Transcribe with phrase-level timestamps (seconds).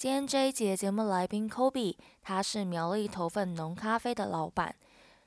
[0.00, 4.74] 今天这一节节目来宾 Kobe，他是苗栗头份浓咖啡的老板，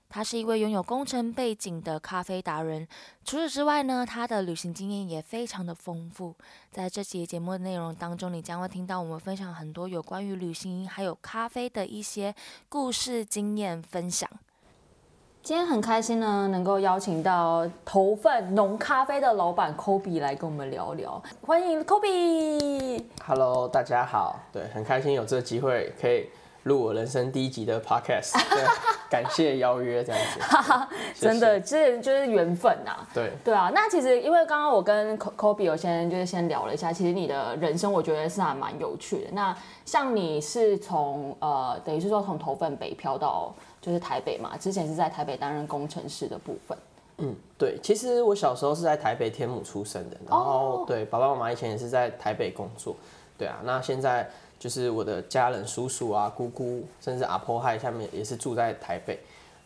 [0.09, 2.88] 他是一位拥有工程背景的咖啡达人。
[3.23, 6.35] 除此之外呢，他的旅行经验也非常的丰富。
[6.71, 12.33] 在这期节目的内容当中，你将会听到我们分享很多有关于旅行还有咖啡的一些
[12.67, 14.27] 故事经验分享。
[15.44, 23.03] 今天很开心呢，能够邀请到头份浓咖啡的老板 Kobe 来跟我们聊聊，欢迎 Kobe。
[23.27, 26.30] Hello，大家好，对，很开心有这个机会可以
[26.63, 28.63] 录我人生第一集的 Podcast， 对，
[29.09, 30.39] 感谢邀约这样子，
[31.13, 31.27] 谢谢。
[31.27, 39.31] 真的，这就是缘分呐、对，对啊，那其实因为刚刚我跟 Ko- Kobe 有先就是先聊了一下，其实你的人生我觉得是还蛮有趣的。
[39.33, 39.53] 那
[39.84, 46.77] 像你是从呃，等于是说从头份北漂到就是台北嘛，之前是在台北担任工程师的部分。
[47.17, 52.95] 嗯，对，其实我小时候是在台北天母出生的，然后、哦对，爸爸妈妈以前也是在台北工作，
[53.38, 54.27] 对啊，那现在
[54.57, 59.19] 就是我的家人、叔叔啊、姑姑，甚至阿婆嗨下面也是住在台北。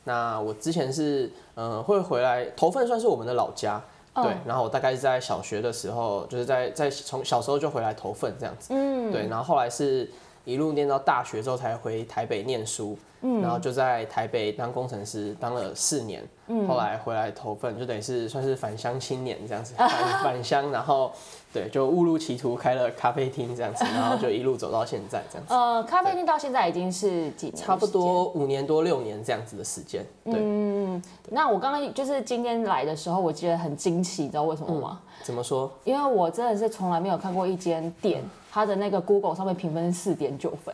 [0.03, 3.81] 那我之前是呃会回来，头份算是我们的老家，
[4.16, 10.09] 对，哦然后我大概是在小学的时候，就是在在从小时候就回来头份这样子，嗯，对，然后后来是
[10.47, 19.90] 一路念到大学之后才回台北念书，嗯然后就在台北当工程师当了四年，嗯后来回来投份，就等于是算是返乡青年这样子， 返
[20.24, 21.12] 返乡，然后
[21.52, 27.56] 对，就误入歧途开了咖啡厅这样子， 然后就一路走到现在这样子，呃，咖啡厅到现在已经是几年？
[27.57, 27.86] 差不。
[27.86, 35.00] 多五年多六年这样子的时间，对，嗯，那我刚刚就是今天来的时候，我觉得很惊奇，你知道为什么吗？
[35.24, 35.69] 怎么说？
[35.84, 38.22] 因为我真的是从来没有看过一间店，
[38.57, 40.73] 它的那个 Google 上面评分是四点九分。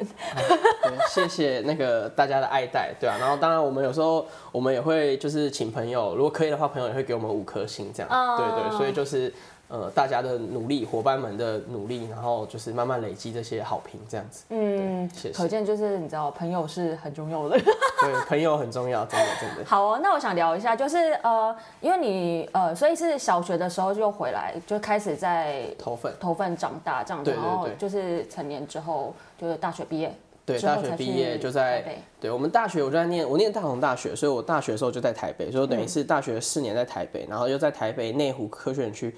[0.85, 9.33] 嗯， 谢谢那个大家的爱戴，对啊，然后当然我们有时候我们也会就是请朋友，如果可以的话，朋友也会给我们五颗星这样，哦对对，所以就是
[9.73, 15.35] 呃大家的努力，伙伴们的努力，然后就是慢慢累积这些好评这样子，嗯，谢谢。
[15.35, 17.57] 可见就是你知道，朋友是很重要的。
[17.59, 19.66] 对，朋友很重要，真的真的。
[19.66, 31.97] 好哦，那我想聊一下，就是呃，因为你呃，所以是小学的时候就回来，就开始在头份，头份长大这样子，然后就是成年之后就是大学毕业，对，大学毕业就在台北。
[32.22, 39.16] 对我们大学，我就在念，我念大同大学，所以我大学的时候就在台北，所以等于是大学四年在台北，然后又在台北内湖科学园区，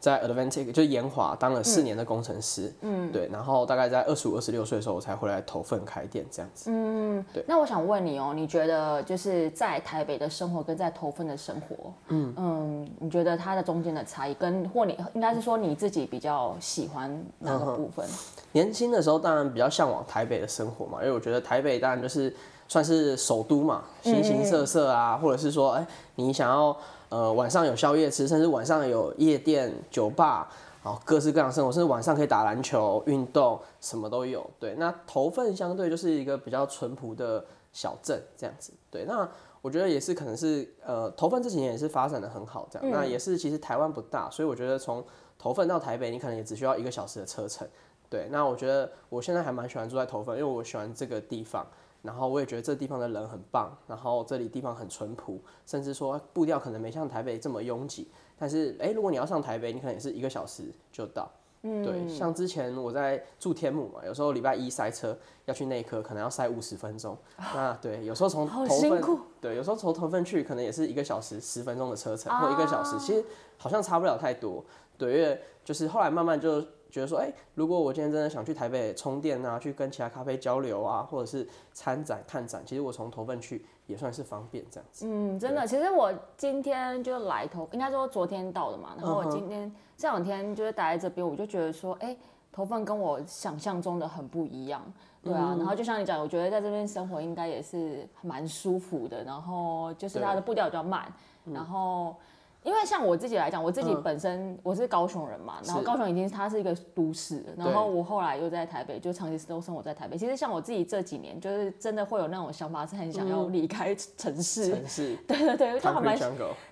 [0.00, 6.70] 在 Advantic 就是研华当了四年的工程师，嗯，对，然后大概在二十五、二十六岁的时候，我才回来投份开店这样子。
[6.70, 17.10] 嗯，对那我想问你哦，你觉得就是在台北的生活跟在投份的生活，嗯你觉得它的中间的差异跟或你应该是说你自己比较喜欢
[17.40, 18.06] 哪个部分？
[18.52, 22.32] 年轻的时候当然比较向往台北的生活嘛，因为我觉得台北当然就是
[22.68, 26.76] 算是首都嘛，形形色色啊，或者是说，哎、你想要
[27.08, 30.48] 呃晚上有宵夜吃，甚至晚上有夜店、酒吧，
[30.82, 34.48] 然后各式各样的生活，甚至晚上可以打篮球、运动，什么都有。
[34.58, 38.72] 对，那头份相对就是一个比较淳朴的小镇这样子。
[38.90, 39.28] 对，那
[39.60, 42.90] 我觉得也是可能是呃头份这几年也是发展的很好，这样。
[42.90, 45.04] 那也是其实台湾不大，所以我觉得从
[45.38, 47.66] 头份到台北，你可能也只需要一个小时的车程。
[48.10, 51.66] 对，那我觉得我现在还蛮喜欢住在头份，因为我喜欢这个地方，
[52.08, 58.08] 然后我也觉得这地方的人很棒，然后这里地方很淳朴，甚至说步调可能没像台北这么拥挤，
[58.38, 61.30] 但是哎、如果你要上台北，你可能也是一个小时就到。
[61.60, 65.14] 嗯，对，像之前我在住天母嘛，有时候礼拜一塞车
[65.44, 67.14] 要去内科，可能要塞五十分钟。
[67.36, 69.02] 那对，有时候从好头份
[69.38, 73.22] 对，有时候从头份去可能也是一个小时十分钟的车程，或一个小时，其实
[73.58, 74.64] 好像差不了太多。
[74.96, 85.06] 对，因为就是后来慢慢就觉得说，哎、如果我今天真的想去台北充电啊，去跟其他咖啡交流啊，或者是参展看展，其实我从头份去也算是方便这样子。
[85.06, 92.16] 嗯，真的，其实我今天就来头，应该说昨天到的嘛，然后我今天这两天就是待在这边，我就觉得说，哎、
[92.50, 94.82] 头份跟我想象中的很不一样。
[95.22, 101.12] 对啊，然后就像你讲，我觉得在这边生活应该也是蛮舒服的，然后就是它的步调比较慢，
[101.44, 102.14] 然后。
[102.64, 110.18] 因为像我自己来讲，我自己本身我是高雄人嘛，然后高雄已经它是一个都市，然后我后来又在台北，就长期都生活在台北。
[110.18, 114.70] 其实像我自己这几年，就是真的会有那种想法，是很想要离开城市。
[114.70, 115.16] 城市。
[115.26, 116.18] 对对对，就还蛮。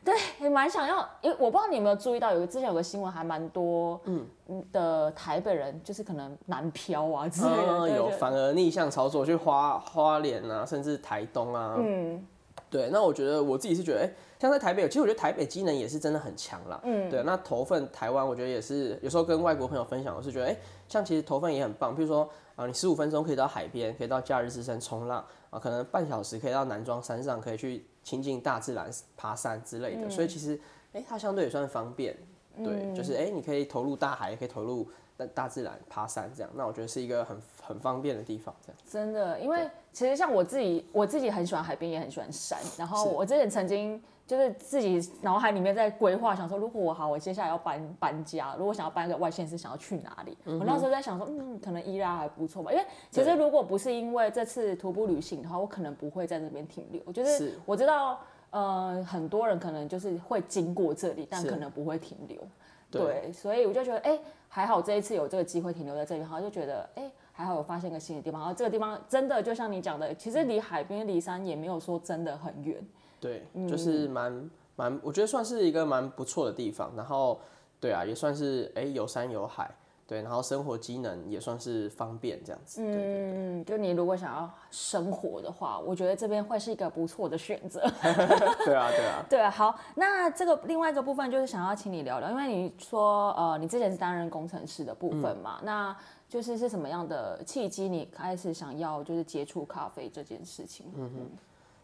[0.04, 4.26] 对，也蛮想要，因为我不知道你有没有注意到，有个之前有个新闻还蛮多，嗯
[4.72, 11.76] 的台北人就是可能南漂啊之类的，有反而逆向操作去花花莲啊，甚至台东啊。
[11.78, 12.22] 嗯。
[12.70, 14.10] 对，那我觉得我自己是觉得，哎。
[14.38, 16.78] 像在台北，其实我觉得台北机能也是真的很强啦。
[16.84, 17.22] 嗯，对。
[17.22, 21.96] 那投份台湾，我觉得也是有时候跟外国朋友分享，我是觉得，哎，像其实投份也很棒。
[21.96, 30.10] 比如说啊，你十五分钟可以到海边，可以到假日之声冲浪啊，可能半小时可以到南庄山上，可以去亲近大自然、爬山之类的。
[30.10, 30.60] 所以其实，
[30.92, 32.14] 哎，它相对也算方便。
[32.62, 34.86] 对，就是哎，你可以投入大海，也可以投入
[35.16, 36.50] 大大自然、爬山这样。
[36.54, 38.54] 那我觉得是一个很很方便的地方。
[38.64, 42.58] 这样真的，因为其实像我自己，我自己很喜欢海边，也很喜欢山。
[42.78, 44.02] 然后我之前曾经。
[44.26, 50.36] 就是自己脑海里面在规划，想说如果我好，我接下来要搬搬家，如果想要搬个外县市，想要去哪里？
[50.46, 57.00] 我那时候在想说，嗯，可能伊拉还不错吧，因为其实如果不是因为这次徒步旅行的话，我可能不会在这边停留。
[57.12, 58.18] 就是我知道，
[58.50, 62.36] 呃，很多人可能就是会经过这里，但可能不会停留。
[62.90, 68.40] 对，所以我就觉得，哎，还好这一次有这个机会停留在这里，好像就觉得，哎，还好有发现一个新的地方。
[68.40, 72.82] 然后这个地方真的就像你讲的，其实离海边、离山也没有说真的很远。
[73.20, 76.90] 对，就是蛮蛮，我觉得算是一个蛮不错的地方。
[76.96, 77.38] 然后，
[77.78, 79.70] 对啊，也算是哎有山有海，
[80.06, 82.80] 对，然后生活机能也算是方便这样子。
[82.84, 87.80] 嗯，就你如果想要生活的话，我觉得这边会是一个不错的选择。
[88.64, 89.50] 对啊，对啊， 对啊。
[89.50, 95.96] 好，那这个另外一个部分就是想要请你聊聊，因为你说呃，你之前是担任工程师的部分嘛，那
[96.28, 100.86] 就是是什么样的契机你开始想要就是接触咖啡这件事情？
[100.96, 101.30] 嗯哼。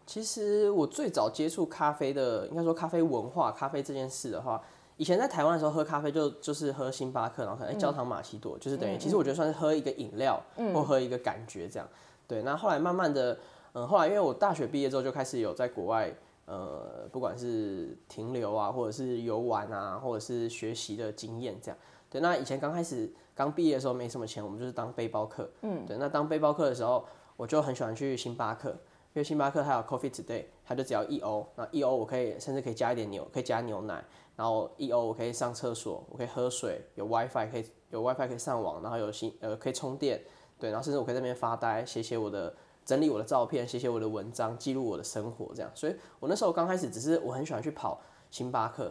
[0.04, 4.60] 其实我最早接触咖啡的，应该说咖啡文化、咖啡这件事的话，
[4.96, 10.42] 以前在台湾的时候喝咖啡就就是喝星巴克，然后可能焦糖玛奇朵，就是等于其实我觉得算是喝一个饮料，
[10.74, 11.88] 或喝一个感觉这样。
[12.26, 13.38] 对，那后来慢慢的，
[13.74, 16.12] 嗯，后来因为我大学毕业之后就开始有在国外，
[16.46, 21.78] 呃，不管是停留啊，或者是游玩啊，或者是学习的经验这样。
[22.10, 25.50] 对，那以前刚开始刚毕业的时候没什么钱，我们就是当背包客。
[25.62, 27.04] 嗯，对，那当背包客的时候，
[27.36, 28.76] 我就很喜欢去星巴克。
[29.14, 34.02] 因为星巴克它有 Coffee Today，它就只要一欧，那一欧我可以甚至可以加一点牛，可以加牛奶，
[34.36, 40.22] 然后一欧我可以上厕所，我可以喝水，有 WiFi 可以有 WiFi 可以上网，然后有新呃可以充电，
[40.58, 42.54] 对，然后甚至我可以在那边发呆，写写我的
[42.86, 45.70] 整理我的照片，写写我的文章，记录我的生活这样。
[45.74, 48.00] 所以我那时候刚开始只是我很喜欢去跑
[48.30, 48.90] 星巴克，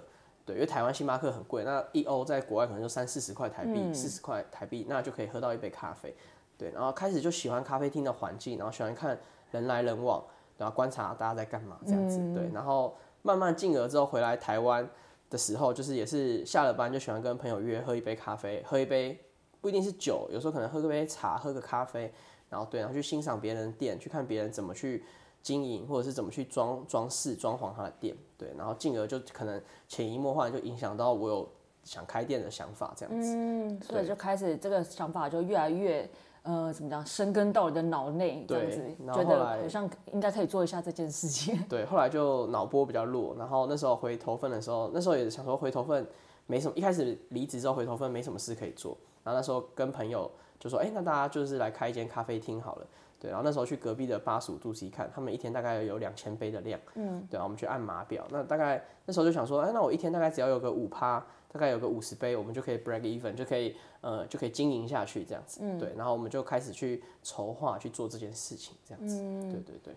[0.52, 6.16] 对，因为台湾星巴克很贵，那一欧在国外可能就三四十块台币，四十块台币，那就可以喝到一杯咖啡，
[6.58, 9.18] 对，然后开始就喜欢咖啡厅的环境，然后喜欢看。
[9.52, 10.24] 人来人往，
[10.58, 14.90] 然后观察大家在干嘛这样子，对，然后慢慢进而之后回来台湾
[15.30, 19.20] 的时候，就是也是下了班就喜欢跟朋友约喝一杯咖啡，喝一杯
[19.60, 22.14] 不一定是酒，有时候可能喝个杯茶，喝个咖啡，
[22.50, 25.04] 然后对，然后去欣赏别人的店，去看别人怎么去
[25.42, 31.50] 经营，或者是怎么去装装饰、装潢他的店，对，然后进而就可能潜移默化就影响到我有
[31.84, 36.10] 想开店的想法这样子，嗯，所以就开始这个想法就越来越。
[36.44, 37.06] 呃，怎么讲？
[37.06, 38.84] 生根到你的脑内，这样子，
[39.14, 41.56] 觉得好像应该可以做一下这件事情。
[41.70, 46.04] 对，后来就脑波比较弱，然后那时候回头份的时候，那时候也想说回头份
[46.48, 52.88] 没什么，一开始离职之后回头份没什么事可以做，然后那时候跟朋友就说，哎，那大家就是来开一间咖啡厅好了。
[53.22, 56.78] 对，然后那时候去隔壁的八十五度 C 看，他们一天大概有两千杯的量。
[56.96, 61.24] 嗯，对啊，我们去按码表，那大概那时候就想说，哎，那我一天大概只要有个五趴。
[61.54, 69.18] 大概有个五十杯，我们就可以 break even，就可以呃就可以经营下去这样子，对，然后我们就开始去筹划去做这件事情这样子，
[69.52, 69.94] 对对对。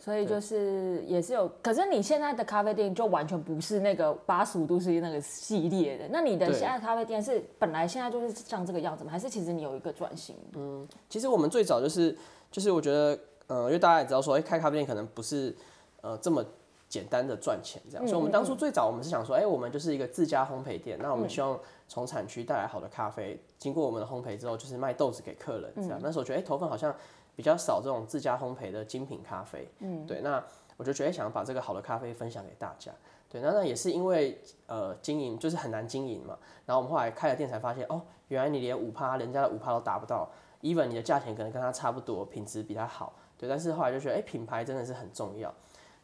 [0.00, 9.12] 所以就是也是有，可是你现在的咖啡店就完全不是那个八十五度 C 那个系列的，那你的现在咖啡店是本来现在就是像这个样子吗？
[9.12, 10.34] 还是其实你有一个转型？
[10.54, 12.16] 嗯，其实我们最早就是
[12.50, 15.54] 就是我觉得，呃，因为大家也知道说，哎，开咖啡店可能不是
[16.00, 16.42] 呃这么。
[16.90, 26.00] 简单的赚钱这样，所以我们当初最早我们是想说，哎，我们就是一个自家烘焙店，那我们希望从产区带来好的咖啡，经过我们的烘焙之后，就是卖豆子给客人这样。
[26.02, 26.92] 那时候觉得，哎，头粉好像
[27.40, 30.20] 比较少这种自家烘焙的精品咖啡，嗯，对。
[30.20, 30.44] 那
[30.76, 32.92] 我就觉得想把这个好的咖啡分享给大家，
[33.30, 33.40] 对。
[33.40, 40.28] 那那也是因为呃经营就是很难经营嘛，然后我们后来开了店才发现，哦，原来你连五趴人家的五趴都达不到
[40.60, 43.48] ，even 你的价钱可能跟他差不多，品质比他好，对。
[43.48, 45.50] 但是后来就觉得，哎，品牌真的是很重要。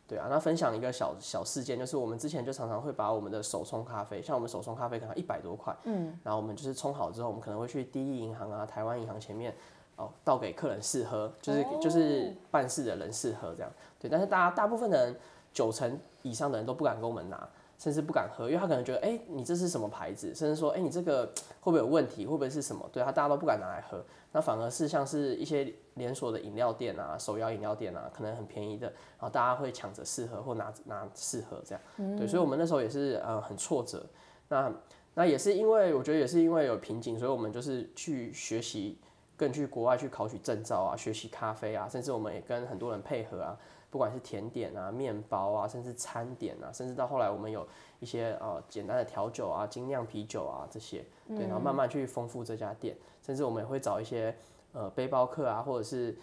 [0.09, 9.53] 对啊，那分享一个小小事件，就是我们之前就常常会把我们的手冲咖啡，像我们手冲咖啡可能一百多块，嗯，然后我们就是冲好之后，我们可能会去第一银行啊、台湾银行前面
[9.97, 13.73] 哦倒给客人试喝，就是、哦就是办事的人试喝这样。
[13.99, 15.17] 对，但是大家大部分的人
[15.53, 17.49] 九成以上的人都不敢跟我们拿，
[17.79, 20.35] 甚至不敢喝，因为他可能觉得，哎、你这是什么牌子？
[20.35, 21.27] 甚至说，哎、你这个
[21.61, 22.27] 会不会有问题？
[22.27, 22.89] 会不会是什么？
[22.93, 24.05] 对他大家都不敢拿来喝。
[24.33, 32.19] 那反而是像是一些连锁的饮料店啊、手摇饮料店啊，可能很便宜的，然后大家会抢着试喝或拿拿试喝这样。
[32.19, 34.05] 对，所以我们那时候也是呃很挫折。
[34.49, 34.71] 那
[35.15, 38.99] 那也是因为我觉得也是因为有瓶颈，所以我们就是去学习，
[39.37, 43.59] 更去国外去考取证照啊，学习咖啡啊，甚至我们也跟很多人配合啊，
[43.91, 47.67] 不管是甜点啊、面包啊，甚至餐点啊，甚至到后来我们有
[48.01, 54.35] 一些呃简单的调酒啊、精酿啤酒啊这些，对，然后慢慢去丰富这家店，甚至我们也会找一些
[54.73, 56.17] 呃背包客啊，或者是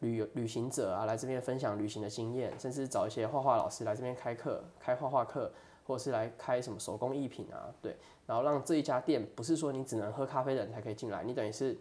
[0.00, 5.52] 旅游旅行者啊来这边分享旅行的经验，甚至找一些画画老师来这边开课、开画画课，
[5.86, 7.96] 或者是来开什么手工艺品啊，对，
[8.26, 11.76] 然后让这一家店不是说你只能喝咖啡的人才可以进来，你等于是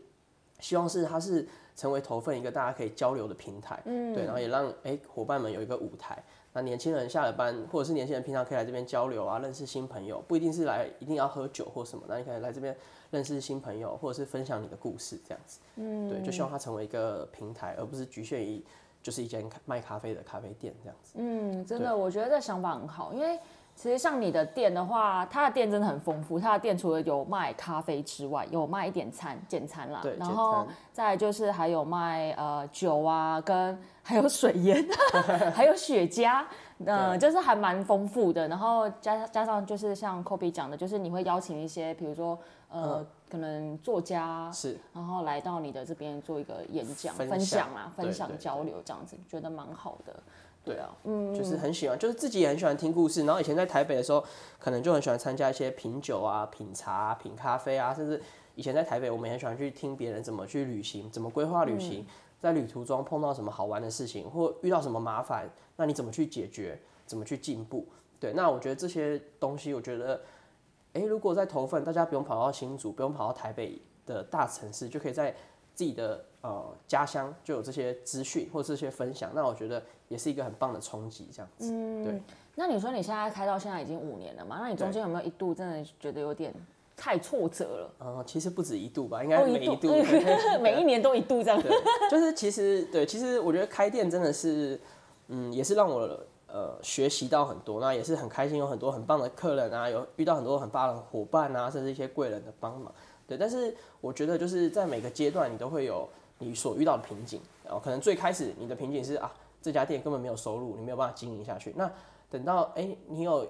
[0.59, 6.21] 希望是它是成为投份一个大家可以交流的平台，嗯，对，然后也让哎伙伴们有一个舞台。
[6.51, 12.75] 那年轻人下了班，或者是年轻人平常可以来这边交流啊，认识新朋友，不一定是来一定要喝酒或什么，那你可以来这边
[13.11, 15.59] 认识新朋友，或者是分享你的故事这样子。
[15.75, 18.65] 嗯，对，就希望它成为一个平台，而不是局限于
[19.03, 21.13] 就是一间卖咖啡的咖啡店这样子。
[21.17, 23.39] 嗯，真的，我觉得这想法很好，因为
[23.81, 26.37] 其实像你的店的话，它的店真的很丰富。
[26.37, 34.85] 它的店除了有卖咖啡之外，有卖一点餐简餐啦对，然后再就是还有卖呃酒啊，跟 还有水烟，
[35.55, 36.43] 还有雪茄，
[36.85, 38.49] 呃，就是还蛮丰富的。
[38.49, 42.37] 然后加加上就是像 Kobe 讲的，就是你会邀请一些，比如说
[42.69, 50.13] 呃，嗯可能作家，是，然后来到你的这边做一个演讲、分分享享啊、分享交流这样子，觉得蛮好的。
[50.69, 53.25] 对啊，嗯，就是很喜欢，就是自己也很喜欢听故事。
[53.25, 54.23] 然后以前在台北的时候，
[54.59, 58.21] 可能就很喜欢参加一些品酒啊、品茶、啊、品咖啡啊，甚至
[58.53, 62.05] 以前在台北，我们也很喜欢去听别人怎么去旅行，怎么规划旅行，
[62.39, 67.87] 在旅途中碰到什么好玩的事情，或遇到什么麻烦，那你怎么去解决，怎么去进步？
[68.19, 70.21] 对，那我觉得这些东西，我觉得，
[70.93, 75.35] 诶，如果在投份，大家不用跑到新竹，不用跑到台北的大城市，就可以在
[75.79, 81.71] 自己的呃家乡就有这些资讯或这些分享，那我觉得也是一个很棒的冲击，这样子。
[82.03, 82.21] 对。
[82.55, 84.57] 那你说你现在开到现在已经五年了嘛？
[84.59, 86.53] 那你中间有没有一度真的觉得有点
[86.97, 87.91] 太挫折了？
[88.01, 89.87] 嗯，其实不止一度吧，应该哦每一度。
[90.59, 91.61] 每一年都一度这样。
[91.61, 91.71] 对，
[92.11, 94.77] 就是其实对，其实我觉得开店真的是，
[95.29, 96.01] 嗯，也是让我
[96.51, 102.93] 呃学习到很多，那也是很开心，有很多很棒的客人啊，有遇到很多很棒的伙伴啊，甚至一些贵人的帮忙。
[103.29, 106.09] 对，但是我觉得就是在每个阶段，你都会有
[106.39, 107.39] 你所遇到的瓶颈。
[107.63, 109.31] 然后可能最开始你的瓶颈是啊，
[109.61, 111.71] 这家店根本没有收入，你没有办法经营下去。
[111.77, 111.89] 那
[112.27, 113.47] 等到哎、你有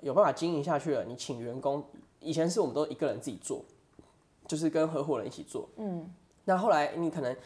[0.00, 1.84] 有办法经营下去了，你请员工，
[2.18, 3.64] 以前是我们都一个人自己做，
[4.48, 5.68] 就是跟合伙人一起做。
[5.76, 6.12] 嗯，
[6.44, 7.36] 那后来你可能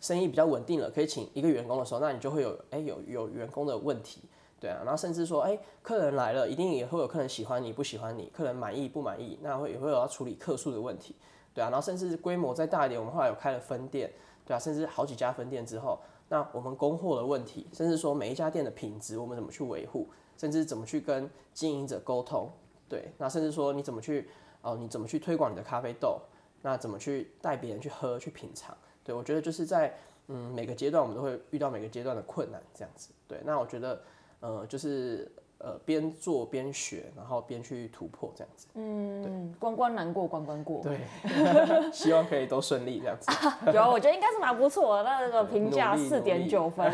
[0.00, 4.20] 生意比较稳定了，可以请一个员工的时候，那你就会有哎、有有员工的问题，
[4.60, 11.16] 对啊，然后甚至说哎、客人来了，一定也会有客人喜欢你不喜欢你，客人满意不满意，那会也会有要处理客诉的问题，
[11.54, 14.10] 对啊，然后甚至规模再大一点，我们后来有开了分店，
[14.44, 22.50] 对啊，甚至好几家分店之后，那我们供货的问题，甚至说每一家店的品质，我们怎么去维护，甚至怎么去跟经营者沟通，
[22.88, 24.28] 对，那甚至说你怎么去
[24.62, 26.20] 哦，你怎么去推广你的咖啡豆，
[26.62, 29.94] 那怎么去带别人去喝去品尝，对我觉得就是在
[30.28, 34.00] 嗯每个阶段我们都会遇到每个阶段的困难这样子，对，那我觉得
[34.40, 35.30] 呃就是
[35.62, 40.82] 呃边做边学，然后边去突破这样子，嗯，关关难过关关过。
[40.82, 40.98] 对，
[41.92, 43.30] 希望可以都顺利这样子，
[43.72, 46.92] 有啊，我觉得应该是蛮不错的，那个评价四点九分，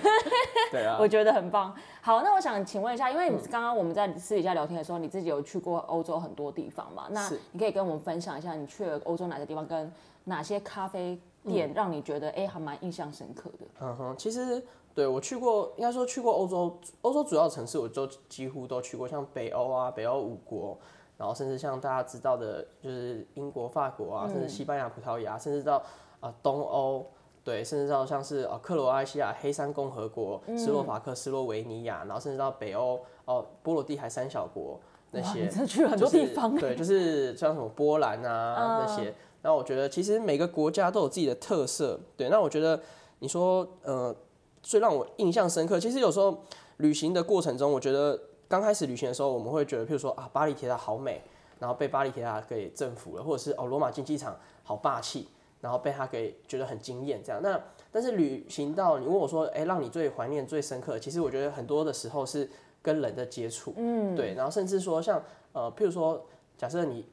[0.72, 1.74] 对啊，我觉得很棒。
[2.00, 7.06] 好，那我想请问一下，因为你刚刚我们在私底下聊天的时候，你自己有去过欧洲很多地方嘛？
[7.10, 9.92] 那你可以跟我们分享一下，你去了欧洲哪些地方，跟
[10.24, 13.66] 哪些咖啡店让你觉得哎、还蛮印象深刻的？
[13.80, 14.62] 嗯哼，其实
[14.94, 20.76] 对我去过，应该说去过欧洲，欧洲主要城市我就几乎都去过，像北欧啊，北欧五国，
[21.16, 25.82] 然后甚至像大家知道的，就是英国、法国啊，甚至西班牙、葡萄牙，甚至到
[26.20, 27.06] 啊、东欧，
[27.44, 34.80] 对，甚至到像是啊克罗埃西亚、黑山共和国、斯洛伐克、斯洛维尼亚，然后甚至到北欧哦波罗的海三小国
[35.10, 39.14] 那，些你，真去很多就是地方、对，就是像什么波兰啊、那些。
[39.40, 41.98] 那我觉得其实每个国家都有自己的特色。
[42.16, 42.78] 对，那我觉得
[43.20, 44.14] 你说呃，
[44.62, 46.42] 最让我印象深刻，其实有时候
[46.78, 51.22] 旅行的过程中，我觉得刚开始旅行的时候，我们会觉得，譬如说啊，巴黎铁塔好美，
[51.58, 55.28] 然后被巴黎铁塔给征服了，或者是哦，罗马竞技场好霸气，
[55.60, 57.40] 然后被它给觉得很惊艳这样。
[57.42, 57.60] 那
[57.90, 62.48] 但是旅行到你问我说，哎、让你最怀念、最深刻，其实我觉得很多的时候是
[62.82, 65.22] 跟人的接触，嗯，对，然后甚至说像
[65.52, 66.24] 呃，譬如说，
[66.56, 67.04] 假设你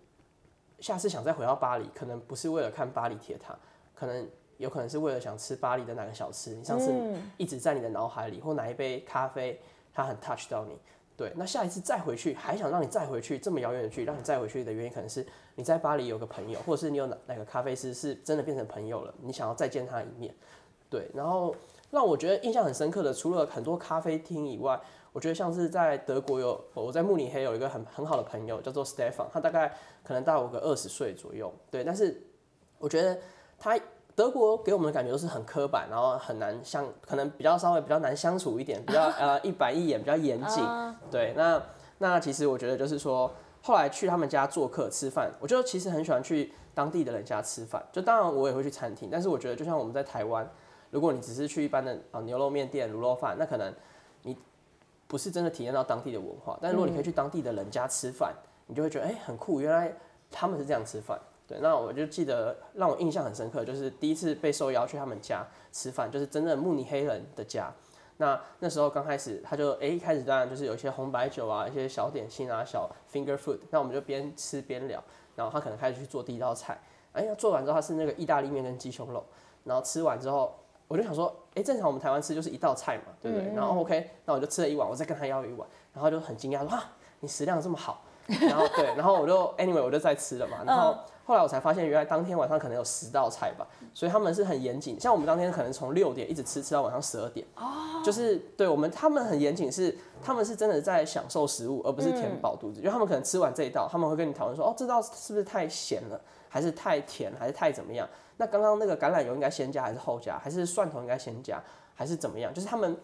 [0.80, 3.58] 下次想再回到巴黎，可能不是为了看巴黎铁塔，
[3.96, 6.92] 可能有可能是为了想吃巴黎的哪个小吃，你上次
[7.38, 9.60] 一直在你的脑海里，或哪一杯咖啡
[9.94, 10.78] 它很 touch 到你。
[11.18, 20.36] 对，那下一次再回去，还想让你再回去这么遥远的距离，让你再回去的原因，可能是你在巴黎有个朋友，或者是你有哪哪个咖啡师是真的变成朋友了，你想要再见他一面。
[20.90, 21.56] 对，然后
[21.90, 24.78] 让我觉得印象很深刻的，除了很多咖啡厅以外，
[25.14, 31.54] 我觉得像是在德国有我在慕尼黑有一个很很好的朋友叫做 Stefan，他大概可能大我个二十岁左右。
[31.72, 32.22] 对，但是
[32.78, 33.18] 我觉得
[33.58, 33.80] 他
[34.16, 40.64] 德国给我们的感觉都是很刻板，然后很难相，可能比较稍微比较难相处一点，比较 呃一板一眼，比较严谨。
[41.12, 41.62] 对，那
[41.98, 43.30] 那其实我觉得就是说，
[43.62, 47.84] 后来去他们家做客吃饭，我就其实很喜欢去当地的人家吃饭。
[47.92, 50.50] 就当然我也会去餐厅，但是我觉得就像我们在台湾。
[50.92, 53.74] 如果你只是去一般的啊牛肉面店、卤肉饭，那可能
[54.22, 54.38] 你
[55.08, 56.58] 不是真的体验到当地的文化。
[56.62, 58.34] 但如果你可以去当地的人家吃饭，
[58.68, 59.94] 你就会觉得哎很酷，原来
[60.32, 61.20] 他们是这样吃饭。
[61.48, 67.72] 对，那我就记得让我印象很深刻，就是第一次被受邀去他们家吃饭，就是真正慕尼黑人的家。
[68.18, 73.60] 那那时候刚开始，他就哎一开始当然就是有一些红白酒啊，一些小点心啊，小 finger food。
[73.70, 75.04] 那我们就边吃边聊，
[75.36, 76.80] 然后他可能开始去做第一道菜。
[77.14, 79.24] 哎呀，做完之后他是那个意大利面跟鸡胸肉，
[79.64, 80.54] 然后吃完之后。
[80.88, 83.52] 我就想说，哎，正常我们台湾吃就是一道菜嘛，对不对？
[83.56, 90.96] 然后 OK，那我就吃了一碗，我再跟他要一碗，然后就很惊讶说，啊，你食量这么好，然后对，然后我就 anyway 我就再吃了嘛，然后
[91.26, 97.46] 后来我才发现，原来当天晚上可能有十道菜吧，所以他们是很严谨，像我们当天可能从六点一直吃吃到晚上十二点，
[98.04, 108.08] 就是对我们他们很严谨，是他们是真的在享受食物，而不是填饱肚子，因为他们可能吃完这一道，他们会跟你讨论说，哦，这道是不是太咸了，还是太甜，还是太怎么样？
[108.38, 110.38] 那刚刚那个橄榄油应该先加还是后加？
[110.38, 111.60] 还是蒜头应该先加
[111.96, 112.54] 还是怎么样？
[112.54, 112.96] 就是他们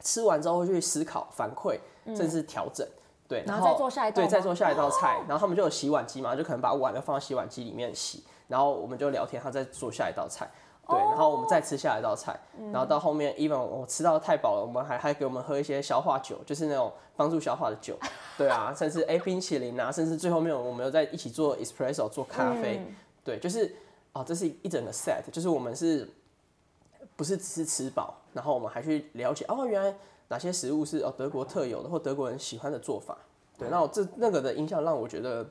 [0.00, 1.78] 吃完之后会去思考、反馈，
[2.16, 2.84] 甚至调整。
[3.28, 4.16] 对，然后再做下一道。
[4.16, 5.20] 对，再做下一道菜。
[5.28, 8.22] 然后他们就有洗碗机嘛，就可能把碗都放到洗碗机里面洗。
[8.48, 10.48] 然后我们就聊天，他再做下一道菜。
[10.88, 12.38] 对，然后我们再吃下一道菜。
[12.72, 17.98] 然后到后面，even 我吃到太饱了，我们还还给我们喝一些消化酒，就是那种帮助消化的酒。
[18.36, 22.80] 对啊，甚至 A 冰淇淋啊，甚至最后面我们又在一起做 espresso 做咖啡。
[23.24, 23.74] 对，就是。
[24.16, 26.08] 哦，这是一整个 set，就是我们是
[27.16, 29.92] 不是只是吃饱，然后我们还去了解哦，原来
[30.28, 33.16] 哪些食物是哦德国特有的或德国人喜欢的做法。
[33.58, 35.46] 对，那我这那个的印象让我觉得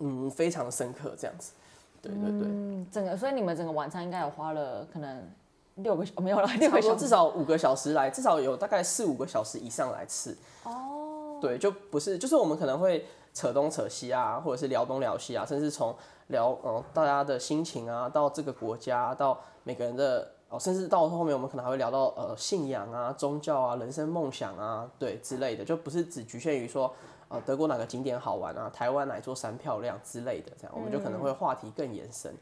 [0.00, 1.52] 嗯非常深刻，这样子。
[2.00, 2.48] 对对对。
[2.48, 5.28] 嗯，整个所以你们整个晚餐应该有花了可能
[5.76, 10.36] 六个小没有了六个小时，至少五个小时来，至少有大概四五个小时以上来吃。
[10.64, 11.38] 哦。
[11.40, 15.94] 对，就不是就是我们可能会扯东扯西啊，或者是聊东聊西啊，甚至从。
[16.30, 26.92] 聊嗯，大家的心情啊，到这个国家，到每个人的哦，甚至到后面我们可能还会聊到呃信仰啊、宗教啊、人生梦想啊，对之类的，就不是只局限于说
[27.28, 32.32] 呃德国哪个景点好玩啊，台湾哪座山漂亮之类的，这样我们就可能会话题更延伸。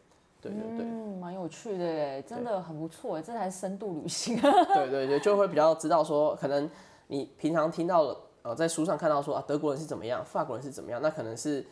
[0.43, 4.39] 对对对，嗯，蛮有趣的诶，真的很不错诶，这才是深度旅行。
[4.39, 6.69] 对对对，就会比较知道说，可能
[7.07, 11.67] 你平常听到了呃在书上看到说啊德国人是怎么样，法国人是怎么样，那可能是。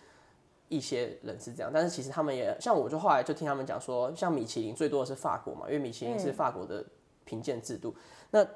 [0.73, 6.83] 一些人是这样，但是其实他们也像我，就后来就听他们讲说，像米其林最多的是法国嘛，因为米其林是法国的
[7.27, 7.95] 评鉴制度。
[8.31, 8.47] 那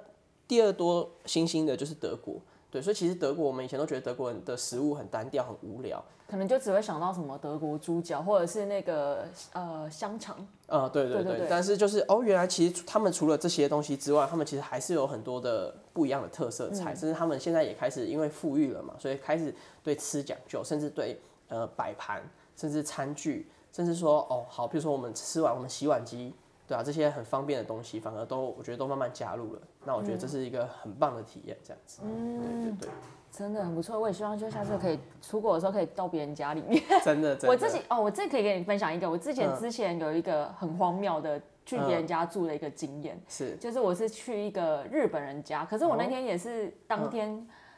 [0.49, 10.47] 第二多星星的就是德国，对，所以其实德国我们以前都觉得德国人的食物很单调、很无聊，可能就只会想到什么德国猪脚或者是那个呃香肠。
[10.69, 21.21] 呃，对对对，但是就是哦，原来其实他们除了这些东西之外，他们其实还是有很多的不一样的特色菜，甚至他们现在也开始因为富裕了嘛，所以开始对吃讲究，甚至对。
[21.49, 22.23] 呃，摆盘，
[22.57, 26.35] 甚至餐具，甚至说，哦，好，比如说我们吃完，我们洗碗机，
[26.67, 29.61] 对啊，这些很方便的东西，反而都我觉得都慢慢加入了。
[29.85, 32.01] 那我觉得这是一个很棒的体验，这样子。
[32.05, 32.91] 嗯，对对对，
[33.31, 34.01] 真的很不错。
[34.01, 36.83] 我也希望就下次可以出国的时候可以到别人家里面。
[37.05, 47.29] 真的，我自己哦，我这可以跟你分享一个，我之前之前有一个很荒谬的去别人家住的一个经验，是，就是我是去一个日本人家，可是我那天也是当天，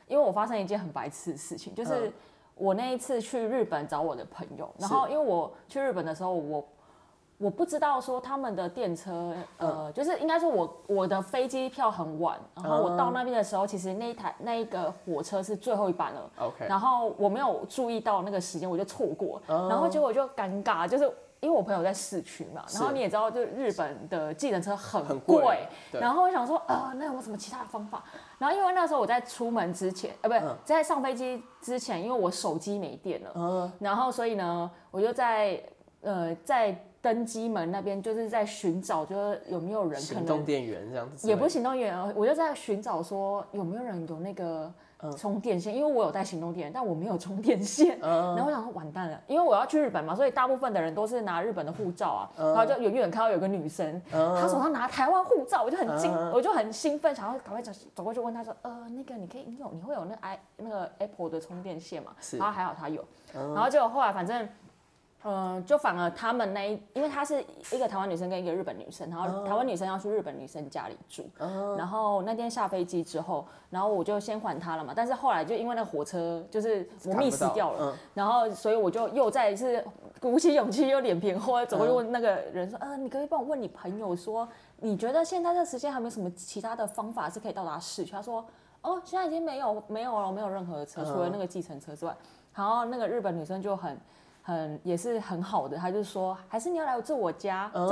[0.06, 2.10] 因为我发生一件很白痴的事情，就是。
[2.58, 6.64] 我那一次去日本找我的朋友，然后因为我去日本的时候，我
[7.38, 21.10] 我不知道说他们的电车，呃，就是应该说我我的飞机票很晚，然后我到那边的时候，其实那一台那一个火车是最后一班了，OK，然后我没有注意到那个时间，我就错过，然后结果就尴尬，就是。
[21.40, 28.02] 因为我朋友在市区嘛，然后你也知道，就日本的计程车很贵，然后我想说，呃，那有没有什么其他的方法？
[28.38, 35.62] 然后因为那时候我在出门之前，呃，不是在上飞机之前，因为我手机没电了，嗯，然后所以呢，我就在
[36.00, 44.72] 呃在登机门那边，就是在寻找，就是有没有人行动电源这样子，也不是行动电源，我就在寻找说有没有人有那个
[45.16, 47.98] 充电线，因为我有带行动电源，但我没有充电线。
[48.02, 52.30] 嗯 然后我想说完蛋了，因为我要去日本嘛，所以大部分的人都是拿日本的护照啊。
[52.36, 62.12] 嗯然后就远远看到有个女生，她手上拿台湾护照，我就很惊，嗯我就很兴奋，想要赶快走走过去问她说，呃，那个你可以，你有你会有那 i 那个 Apple 的充电线吗？
[62.38, 64.48] 然后还好她有，然后结果后来反正。
[65.30, 71.28] 嗯，就反而他们那一，因为她是一个台湾女生跟一个日本女生，然后台湾女生要去日本女生家里住，
[71.76, 79.84] 然后那天下飞机之后，然后我就先还她了嘛，但是后来就因为那火车就是我看不 miss 掉了，嗯然后所以我就又再一次
[80.18, 88.12] 鼓起勇气，又脸皮厚，走过去问那个人说，呃，你可以帮我问你朋友说，你觉得现在这时间还有没有什么其他的方法是可以到达市区？
[88.12, 88.44] 他说，
[88.80, 92.16] 哦，现在已经没有没有了，没有任何的车，除了那个计程车之外。
[92.54, 93.96] 然后那个日本女生就很
[94.48, 97.86] 很也是很好的，他就说，还是你要来住我家，嗯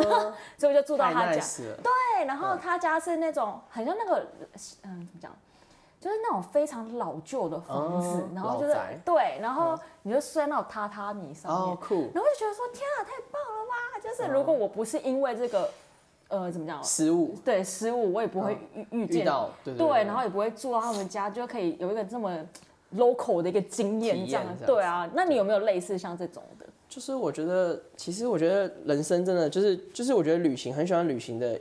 [0.56, 1.40] 所以我就住到他家。
[1.82, 4.26] 对，然后他家是那种很像那个，
[4.84, 5.30] 嗯，怎么讲？
[6.00, 14.00] 就是那种非常老旧的房子，哦然后就是对，然后你就睡在那种榻榻米上面，哦，酷，然后就觉得说天啊，太棒了吧！
[14.02, 15.70] 就是如果我不是因为这个，
[16.28, 16.82] 呃，怎么讲？
[16.82, 18.58] 失误对失误，我也不会
[18.90, 22.34] 遇遇到，对然后也不会住到他们家，就可以有一个这么
[22.94, 25.10] local 的一个经验，这样对啊。
[25.14, 26.66] 那你有没有类似像这种的？
[26.88, 31.60] 就是我觉得，其实我觉得人生真的就是就是我觉得旅行很喜欢旅行的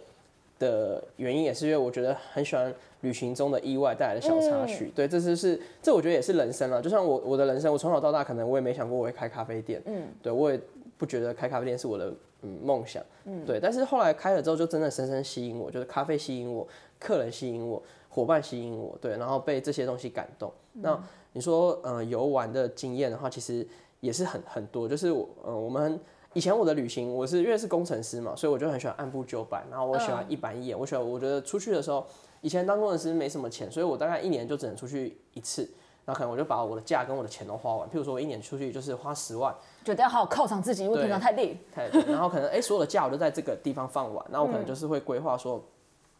[0.59, 4.91] 的原因，也是因为我觉得很喜欢旅行中的意外带来的小插曲。
[4.95, 6.81] 对，这就是这我觉得也是人生了。
[6.81, 10.59] 就像我我的人生，我从小到大可能我也没想过我会开咖啡店，嗯，对我也
[10.97, 13.59] 不觉得开咖啡店是我的嗯梦想，嗯，对。
[13.59, 16.65] 但是后来开了之后，就真的深深吸引我，就是咖啡吸引我，
[16.99, 17.81] 客人吸引我，
[18.15, 20.49] 伙伴吸引我，对，然后被这些东西感动。
[20.71, 20.97] 那
[21.33, 23.67] 你说呃游玩的经验的话，其实
[23.99, 25.99] 也是很很多，就是我呃我们
[26.31, 32.07] 以前我的旅行，我是因为是工程师嘛，所以我就很喜欢按部就班，然后我喜欢一板一眼，我喜欢我觉得出去的时候，
[32.39, 35.69] 以前当工程师没什么钱，所以我大概一年就只能出去一次，
[36.05, 41.57] 然后可能我就把我的假跟我的钱都花完，譬如说我一年出去就是花十万，觉得要好好犒赏自己，因为平常太累。
[41.73, 45.61] 太对然后可能哎、所有的假我都在这个地方放完，那我可能就是会规划说，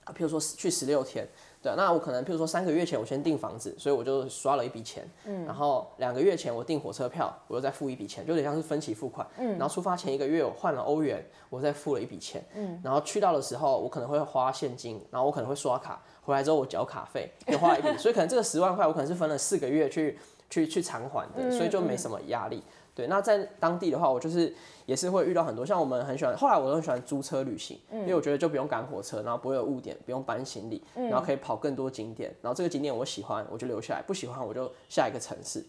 [0.06, 1.28] 啊，譬如说去十六天，
[1.66, 20.20] 对，那我可能譬如说三个月前我先订房子，所以我就刷了一笔钱，嗯，然后两个月前我订火车票，我又再付一笔钱，就有点像是分期付款，嗯，然后出发前一个月我换了欧元，我再付了一笔钱，嗯，然后去到的时候我可能会花现金，然后我可能会刷卡，回来之后我缴卡费，又花一笔，所以可能这个十万块我可能是分了四个月去
[20.52, 22.62] 去去偿还的， 所以就没什么压力。
[22.96, 24.56] 对，那在当地的话，我就是
[24.86, 35.62] 也是会遇到很多，像我们很喜欢，后来我都很喜欢租车旅行，因为我觉得就不用赶火车，然后不会有误点，不用搬行李，然后可以跑更多景点，然后这个景点我喜欢，我就留下来，不喜欢我就下一个城市。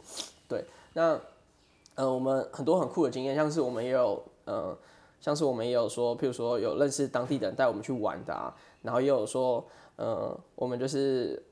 [0.49, 1.19] 对，那
[1.97, 4.79] 呃，我们很多很酷的经验，像是我们也有呃，
[5.21, 9.65] 像是我们也有说，譬如说有认识当地的人带我们去玩的啊，然后也有说，
[9.97, 11.43] 呃，我们就是。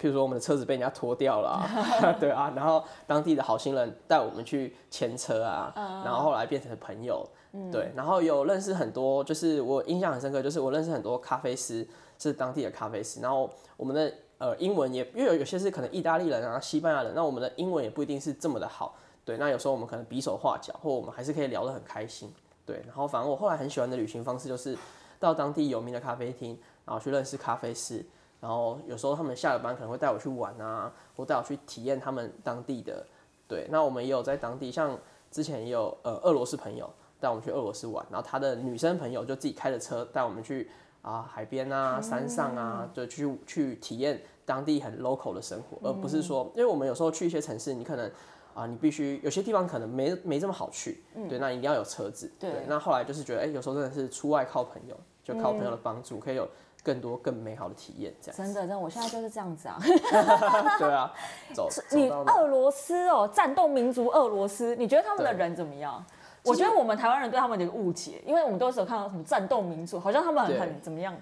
[0.00, 5.72] 譬如说我们的车子被人家拖掉了、啊， 对啊，然后当地的好心人带我们去牵车啊，
[6.04, 7.26] 然后后来变成朋友，
[7.70, 11.86] 对，然后有认识很多，就是我印象很深刻，就是我认识很多咖啡师
[12.18, 22.34] 是当地的咖啡师，然后我们的呃英文也，因为有有些是可能意大利人啊、西班牙人，那我们的英文也不一定是这么的好，对，那有时候我们可能比手画脚，或我们还是可以聊得很开心，
[22.66, 24.76] 对，然后反正我后来很喜欢的旅行方式就是
[25.20, 28.04] 到当地有名的咖啡厅，然后去认识咖啡师。
[28.44, 33.02] 然后有时候他们下了班可能会带我去玩啊，或带我去体验他们当地的。
[33.48, 34.98] 对，那我们也有在当地，像
[35.30, 36.86] 之前也有呃俄罗斯朋友
[37.18, 40.68] 带我们去俄罗斯玩，然后他的女生朋友就自己开着车带我们去
[41.00, 48.10] 啊海边啊、山上啊，就去去体验当地很 local 的生活，而不是说，因为我们有时候去一些城市，你可能
[48.52, 52.30] 啊你必须有些地方可能没没这么好去，对，那一定要有车子。
[52.38, 56.46] 对那后来就是觉得，哎、有时候真的是出外靠朋友，就靠朋友的帮助，可以有
[56.84, 58.36] 更多更美好的体验，这样。
[58.36, 59.78] 真的，真的，我现在就是这样子啊。
[60.78, 61.10] 对啊，
[61.54, 66.04] 走走你俄罗斯哦，战斗民族俄罗斯，你觉得他们的人怎么样？
[66.44, 71.16] 我觉得我们台湾人对他们的误解，因为我们都是有看到什么战斗民族，好像他们很很怎么样？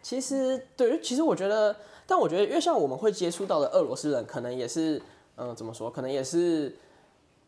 [0.00, 1.74] 其实对，其实我觉得，
[2.06, 5.02] 但我觉得，因为像我们会接触到的俄罗斯人，可能也是，
[5.34, 5.90] 嗯、怎么说？
[5.90, 6.72] 可能也是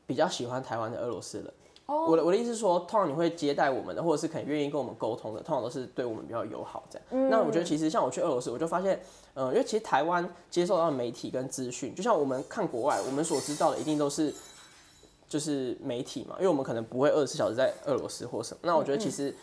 [0.06, 1.46] 比较喜欢台湾的俄罗斯人。
[1.90, 7.06] 哦我的我的意思是说，通常你会接待我们的，或者是肯愿意跟我们沟通的，通常都是对我们比较友好这样。
[7.10, 9.02] 嗯那我觉得其实像我去俄罗斯，我就发现，
[9.34, 14.32] 嗯、因为其实台湾接受到的媒体跟资讯，就像我们看国外，我们所知道的一定都是
[15.28, 18.60] 就是媒体嘛，因为我们可能不会二十四小时在俄罗斯或什么。
[18.62, 19.34] 那我觉得其实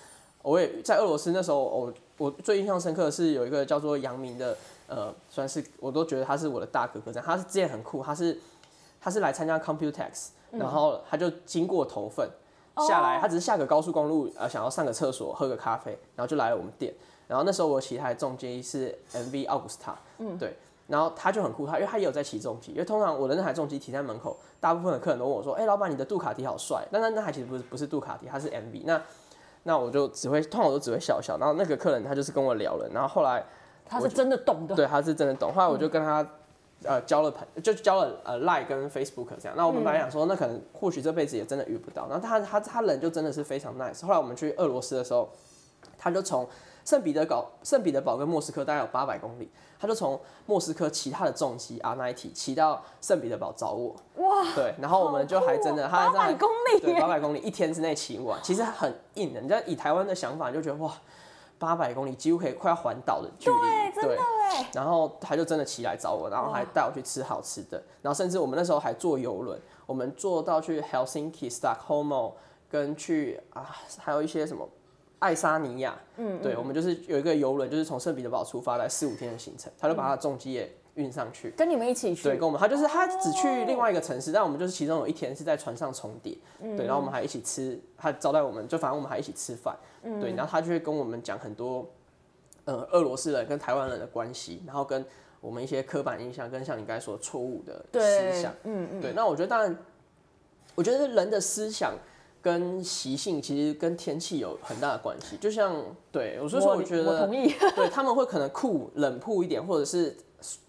[0.42, 4.58] 我也在俄罗斯那时候，我我最印象深刻的是有一个叫做杨明的，
[4.88, 7.26] 呃，算是我都觉得他是我的大哥哥这样。
[7.26, 8.40] 他是之前很酷，他是
[9.00, 12.30] 他是来参加 Computex，然后他就经过头份
[12.88, 16.94] 下来，他只是下个高速公路，呃，想要上个厕所喝个咖啡，然后就来了我们店。
[17.28, 20.56] 然后那时候我骑一台重机是 MV 奥古斯塔，嗯，对。
[20.88, 28.84] 然后他就很酷，他因为他也有在骑重机，因为通常我的那台重机停在门口，大部分的客人都问我说：“哎、老板，你的杜卡迪好帅。”但那那台其实不是不是杜卡迪，它是 MV。
[28.86, 29.02] 那
[29.64, 31.38] 那我就只会，通常我都只会笑笑。
[31.38, 33.44] 然后那个客人他就是跟我聊了，然后后来
[33.86, 34.74] 他是真的懂的。
[34.76, 36.26] 对他是真的懂，后来我就跟他。
[36.84, 42.08] 呃，交了朋就交了呃 Line 跟 Facebook 这样，那我们本来想说，那可能或许这辈子也真的遇不到。
[42.08, 44.06] 然后他他他人就真的是非常 nice。
[44.06, 45.28] 后来我们去俄罗斯的时候，
[45.98, 46.48] 他就从
[46.86, 53.96] 圣彼得堡圣彼得堡跟莫斯科大概有八百公里，他就从莫斯科骑他的重机 R90 骑到圣彼得堡找我。
[54.16, 59.42] 哇，对，然后我们就还真的，他八百公里对，八百公里一天之内骑完，其实很硬的。
[59.42, 60.94] 你知道以台湾的想法，就觉得哇，
[61.60, 64.18] 八百公里几乎可以快要环岛的距离，对，
[64.74, 72.34] 然后他就真的骑来找我，然后还带我去吃好吃的，然后甚至我们那时候还坐游轮，我们坐到去 Helsinki、Stockholm
[72.70, 74.68] 跟去啊，还有一些什么
[75.20, 81.52] 爱沙尼亚，嗯，对，我们就是有一个游轮，就是从圣彼得堡出发来四五天的行程，他就把他的重机也运上去。
[81.52, 91.88] 跟你们一起去，对，跟我们，他就是他只去另外一个城市，但我们就是其中有一天是在船上重叠，对，然后我们还一起吃，他招待我们，就反正我们还一起吃饭，对，然后他就会跟我们讲很多，
[92.66, 95.06] 呃，俄罗斯人跟台湾人的关系，然后跟
[95.40, 99.78] 我们一些刻板印象，跟像你刚才说的错误的思对想，，嗯嗯，对，那我觉得当然，
[100.76, 101.94] 我觉得人的思想
[102.42, 105.76] 跟习性其实跟天气有很大的关系，就像
[106.12, 110.16] 对，我所以说我觉得我同意，对他们会可能酷冷酷一点，或者是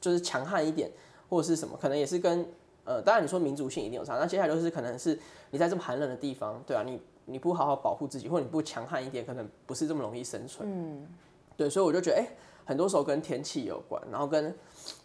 [0.00, 0.90] 就是强悍一点，
[1.28, 2.46] 或者是什么，可能也是跟
[2.84, 5.18] 呃，当然你说民族性一定有差，那接下来就是可能是
[5.50, 10.66] 你在这么寒冷的地方，对啊，你你不好好保护自己，或者你不强悍一点，可能不是这么容易生存。
[10.66, 11.06] 嗯，
[11.56, 12.26] 对，所以我就觉得，哎、
[12.64, 14.54] 很多时候跟天气有关，然后跟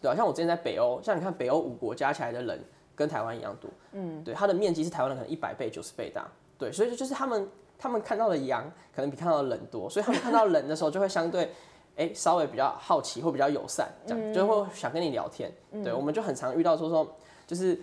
[0.00, 2.58] 对啊，像我之前在北欧，像你看北欧五国加起来的人
[2.94, 7.46] 跟台湾一样多，嗯，对，它的面积是台湾的可能一百倍、九十倍大，对，所以就是他们
[7.78, 8.64] 他们看到的羊
[8.96, 11.50] 可能比看到的人多，所以他们看到人的时候就会相对。
[11.96, 15.52] 哎、稍微比较好奇或比较友善，这样、就会想跟你聊天。
[15.82, 17.06] 对，我们就很常遇到说说，
[17.46, 17.80] 就是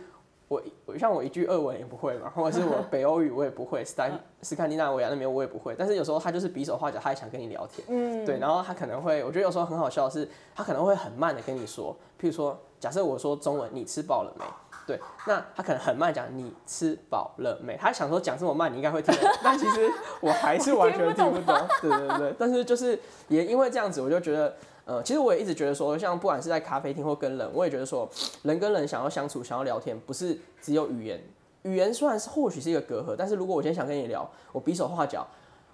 [0.48, 4.12] 我我像我一句俄文也不会嘛， 或者是我北欧语我也不会，斯坦
[4.44, 7.86] 斯堪的纳维亚那边我也不会，但是有时候他就是比手画脚，他也想跟你聊天。
[7.90, 14.44] 嗯，对，然后他可能会，我觉得有时候很好笑的是，他可能会很慢的跟你说，譬如说，假设我说中文，你吃饱了没？
[14.92, 17.78] 对，那他可能很慢讲你吃饱了没？
[17.78, 21.56] 他想说讲这么慢，你应该会听 但其实我还是完全听不懂。
[21.82, 23.00] 对对对，但是就是
[23.30, 28.10] 也因为这样子，我就觉得，呃，其实我也一直觉得说，像不管是在咖啡厅或跟人，我也觉得说，
[28.44, 31.24] 人跟人想要相处、想要聊天，不是只有语言。
[31.64, 35.26] 语言虽然是或许是一个隔阂，但是如果我今天想跟你聊，我比手画脚，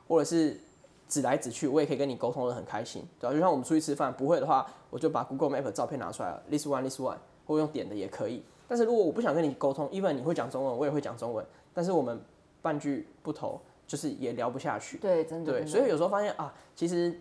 [0.08, 0.60] 或者是
[1.08, 8.44] 指来指去，我也可以跟你沟通的很开心，对吧、就像我们出去吃饭，不会的话，我就把 Google Map 的照片拿出来了，list one list one，或用点的也可以。
[8.68, 12.20] 但是如果我不想跟你沟通，even 你会讲中文，我也会讲中文，但是我们
[12.62, 14.98] 半句不投，就是也聊不下去。
[14.98, 17.18] 对，真的，对，所以有时候发现啊，其实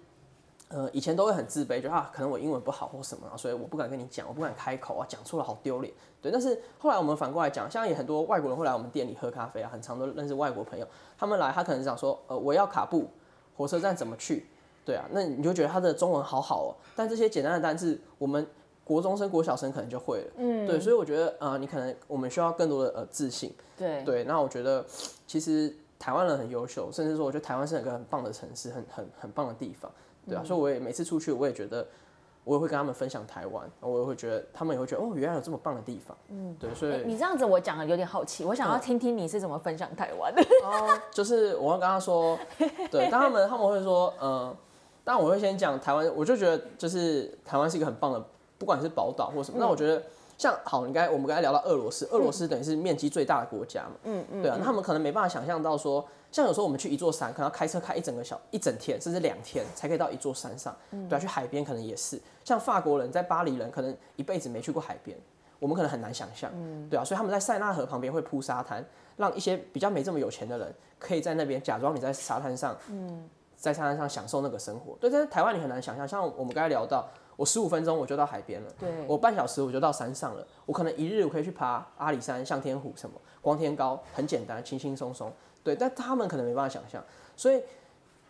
[0.69, 5.93] 呃以前都会很自卑，就啊可能我英文不好或什么、啊，所以我不敢跟你讲，我不敢开口啊，讲错了好丢脸。
[6.21, 13.09] 对，但是后来我们反过来讲，像也很多外国人会来我们店里喝咖啡啊，很常都认识外国朋友，他们来他可能想说，呃我要卡布，
[13.57, 14.47] 火车站怎么去？
[14.85, 18.47] 对啊，那你就觉得他的中文好好哦，但这些简单的单字，我们
[18.87, 20.33] 国中生、国小生可能就会了。
[20.37, 23.53] 嗯，对，所以我觉得呃，你可能我们需要更多的呃自信。
[23.77, 24.05] 对。
[24.05, 24.85] 对，那我觉得
[25.27, 29.91] 其实台湾人很优秀，甚至说我觉得台湾是一个很棒的城市，很很很棒的地方，
[30.25, 31.85] 对啊，所以我也每次出去，我也觉得
[32.45, 40.43] 我也会跟他们分享台湾，我也会觉得他们也会觉得哦，原来有这么棒的地方，嗯，对，所以你这样子我讲的有点好奇，我想要听听你是怎么分享台湾的。
[40.63, 42.39] 哦，就是我会跟他说，
[42.91, 44.55] 对，但他们他们会说，嗯、
[45.03, 48.25] 但我会先讲台湾，我就觉得就是台湾是一个很棒的，
[48.59, 50.03] 不管是宝岛或什么，那我觉得。
[50.39, 60.77] 像好，你刚才我们刚才聊到俄罗斯，俄罗斯等于是面积最大的国家嘛，嗯嗯，对啊，那他们可能没办法想象到说，像有时候我们去一座山，可能要开车开一整个小一整天，甚至两天才可以到一座山上，
[61.09, 65.17] 对啊，去海边可能也是，像法国人在巴黎人可能一辈子没去过海边，
[65.59, 66.53] 我们可能很难想象，
[66.91, 68.85] 对啊，所以他们在塞纳河旁边会铺沙滩，
[69.17, 73.27] 让一些比较没这么有钱的人可以在那边假装你在沙滩上，嗯。
[73.59, 74.95] 在沙滩上享受那个生活。
[75.01, 85.33] 对，但是台湾你很难想象，像我们刚才聊到，我十五分钟我就到海边了，对我半小时我就到山上了，我可能一日我可以去爬阿里山、向天湖什么，光天高，很简单，轻轻松松。
[85.63, 87.03] 对，但他们可能没办法想象，
[87.37, 87.61] 所以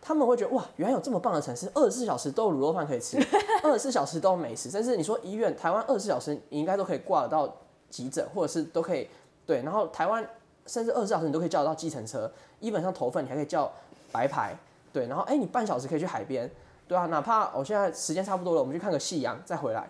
[0.01, 3.17] 他们会觉得哇，原来有这么棒的城市，二十四小时都有卤肉饭可以吃，
[3.63, 7.55] 二十四小时都有美食，甚至你说医院，台湾二十四小时你应该都可以挂得到
[7.89, 9.07] 急诊，或者是都可以
[9.45, 10.27] 对，然后台湾
[10.65, 13.71] 甚至二十四小时你都可以叫得到计程车，基本上头份你还可以叫
[14.11, 14.57] 白牌，
[14.91, 16.49] 对，然后哎、你半小时可以去海边，
[16.87, 19.89] 对啊，哪怕我现在时间差不多了，我们去看个夕阳再回来，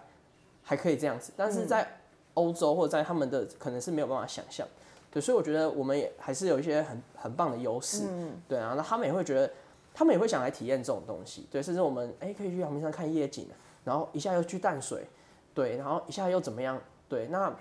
[0.63, 1.87] 还可以这样子，但是在
[2.33, 4.67] 欧洲或者在他们的可能是没有办法想象，
[5.11, 8.03] 对，所以我觉得我们也还是有一些很很棒的优势，
[8.47, 9.51] 对啊，那他们也会觉得，
[9.93, 13.47] 他们也会想来体验这种东西，对，甚至我们哎、可以去阳明山看夜景，
[13.83, 15.07] 然后一下又去淡水，
[15.53, 16.79] 对，然后一下又怎么样？
[17.09, 17.53] 对，那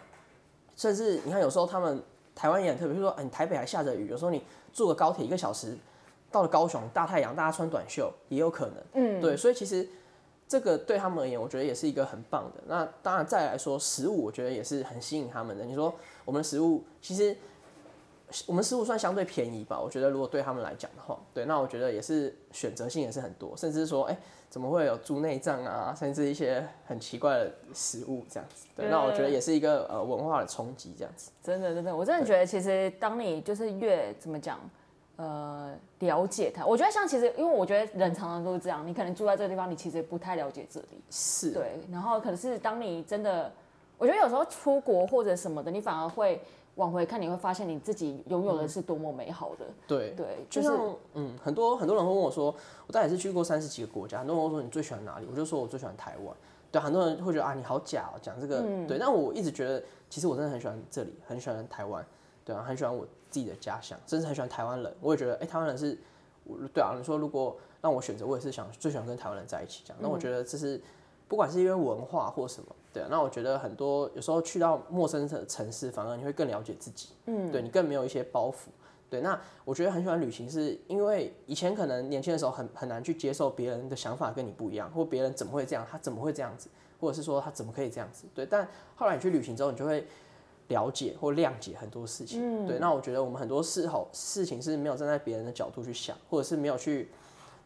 [0.76, 2.02] 甚至你看有时候他们
[2.34, 5.76] 台湾也很特别，比如说，哎，你台北还下着雨，有时候你坐个高铁一个小时
[6.36, 8.74] 到了高雄，大太阳，大家穿短袖也有可能。
[8.92, 9.88] 嗯，对，所以其实
[10.46, 12.62] 这个对他们而言，我觉得也是一个很棒的。
[12.66, 15.64] 那当然再来说食物，我觉得也是很吸引他们的。
[15.64, 15.94] 你说
[16.26, 17.34] 我们的食物其实。
[18.48, 24.18] 我们食物算相对便宜吧，我觉得如果对他们来讲的话，对，那我觉得也是选择性也是很多，甚至说，哎，
[24.50, 31.30] 怎么会有猪内脏啊，甚至一些很奇怪的食物这样子，对，那我觉得也是一个呃文化的冲击这样子。
[31.40, 34.58] 真的，真的，我真的觉得其实当你就是越怎么讲，
[35.16, 43.52] 呃，了解它，我觉得像其实，因为我觉得人常常都是这样，你可能住在这个地方，你其实不太了解这里，是对，然后可是当你真的，
[43.98, 46.40] 我觉得有时候出国或者什么的，你反而会。
[46.76, 49.64] 往回看，你会发现你自己拥有的是多么美好的。
[49.86, 50.68] 对对，就是
[51.14, 52.54] 嗯，很多很多人会问我说，
[52.86, 55.26] 我大概是去过三十几个国家，很多人会说你最喜欢哪里？
[55.26, 56.36] 我就说我最喜欢台湾。
[56.70, 58.60] 对，很多人会觉得啊，你好假哦，讲这个。
[58.86, 62.04] 对，但我一直觉得，其实我真的很喜欢这里，很喜欢台湾。
[62.46, 64.94] 对啊，很喜欢我自己的家乡，甚至很喜欢台湾人。
[65.02, 65.98] 我也觉得，哎，台湾人是，
[66.72, 69.98] 对啊，你说如果让我选择，我也是想最喜欢跟台湾人在一起这样。
[70.00, 70.80] 那我觉得这是。
[71.28, 78.68] 不管是因为文化或什么，对，那我觉得很多有时候去到陌生的城市，反而你会更了解自己，嗯，对你更没有一些包袱，
[79.10, 79.20] 对。
[79.20, 86.68] 那我觉得很喜欢旅行，是因为以前可能年轻的时候很很难去接受别人的想法跟你不一样，或别人怎么会这样，他怎么会这样子，
[87.00, 88.46] 或者是说他怎么可以这样子，对。
[88.46, 90.06] 但后来你去旅行之后，你就会
[90.68, 92.78] 了解或谅解很多事情，对。
[92.78, 97.08] 那我觉得我们很多事后事情是没有站在别人的角度去想，或者是没有去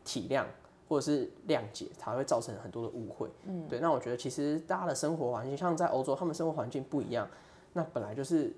[0.04, 0.44] 体谅。
[0.88, 3.28] 或者是谅解，才会造成很多的误会。
[3.44, 3.78] 嗯，对。
[3.78, 7.30] 那我觉得其实大家的生活环境，像在欧洲，他们生活环境不一样，
[7.74, 8.52] 那本来就是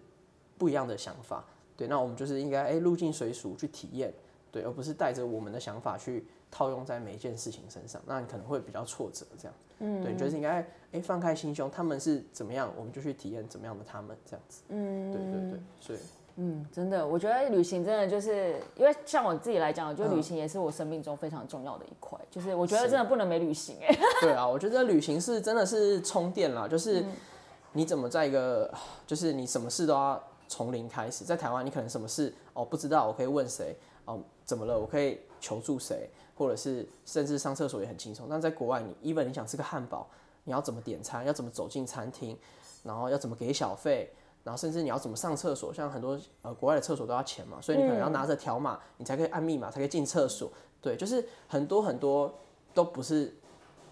[0.56, 1.44] 不一样的想法。
[1.76, 4.10] 对，那我们就是应该哎入境随俗去体验，
[4.52, 9.26] 对，而不是带着我们的想法去套用在每一件事情身上，那你可能会比较挫折。
[9.36, 14.62] 这样，嗯，对，就是应该哎放开心胸，他们是怎么样，我们就去体验怎么样的他们这样子。
[14.68, 15.98] 嗯，对对对，所以。
[16.36, 22.18] 嗯，真的，我觉得旅行真的就是因为像我自己来讲，我觉得旅行也是我生命中非常重要的一块。
[22.30, 23.94] 就是我觉得真的不能没旅行哎。
[24.22, 27.04] 对啊，我觉得旅行是真的是充电啦，就是
[27.72, 28.72] 你怎么在一个，
[29.06, 31.22] 就是你什么事都要从零开始。
[31.22, 38.26] 在台湾，你可能什么事哦不知道，我可以问谁哦怎么了，我可以求助谁，或者是甚至上厕所也很轻松。
[38.28, 40.08] 但在国外，你 even 你想吃个汉堡，
[40.44, 42.36] 你要怎么点餐，要怎么走进餐厅，
[42.82, 44.12] 然后要怎么给小费。
[44.44, 50.50] 然后甚至你要怎么上厕所，像很多呃国外的厕所都要钱嘛，所以你可能要拿着条码，你才可以按密码才可以进厕所。
[50.80, 52.34] 对，就是很多很多
[52.74, 53.32] 都不是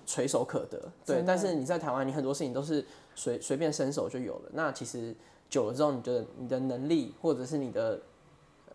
[0.05, 0.91] 垂手可得。
[1.07, 4.51] 对，但是你在台湾，你很多事情都是随随便伸手就有了。
[4.53, 5.15] 那其实
[5.49, 8.03] 久了之后，你的你的能力或者是你的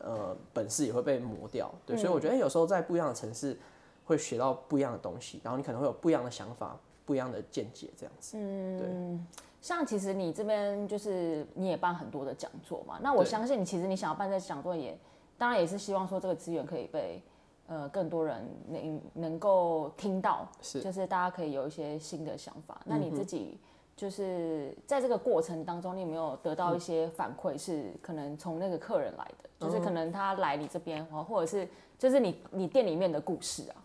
[0.06, 1.70] 呃本事也会被磨掉。
[1.86, 3.60] 对，所以我觉得有时候在不一样的城市
[4.06, 8.38] 会学到不一样的东西，然后你可能会有不一样的想法、不一样的见解这样子。
[8.38, 9.42] 嗯，对。
[9.62, 14.96] 像其实你这边就是你也办很多的讲座嘛，那我相信你其实你想要办这讲座也，
[15.40, 17.20] 当然也是希望说这个资源可以被
[17.66, 22.80] 呃更多人能能够听到，是就是大家可以有一些新的想法。
[22.86, 23.58] 那你自己
[23.96, 27.58] 就是在这个过程当中，你有没有得到一些反馈？
[27.58, 33.76] 是可能从那个客人来的，就是可能他来你这边，或者是就是你你店里面的故事啊。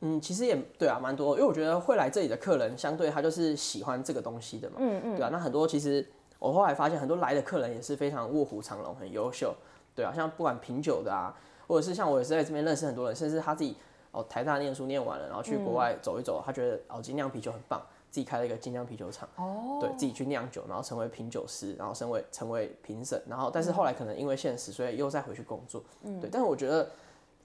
[0.00, 6.06] 嗯，其实也对啊，蛮多，因为我觉得会来这里的客人，相对他就是喜欢这个东西的嘛，嗯嗯，对啊，那很多其实
[6.38, 9.52] 我后来发现，很多来的客人也是非常卧虎藏龙，很优秀，
[9.96, 11.34] 对啊，像不管品酒的啊，
[11.66, 13.74] 或者是像我也是在这边认识很多人，甚至他自己
[14.12, 26.88] 哦台大念书念完了，然后去国外走一走，他觉得哦精酿啤酒很棒，自己开了一个精酿啤酒厂，哦，对自己去酿酒，然后成为品酒师，然后成为成为评审，然后但是后来可能因为现实，所以又再回去工作，嗯，对，但是我觉得。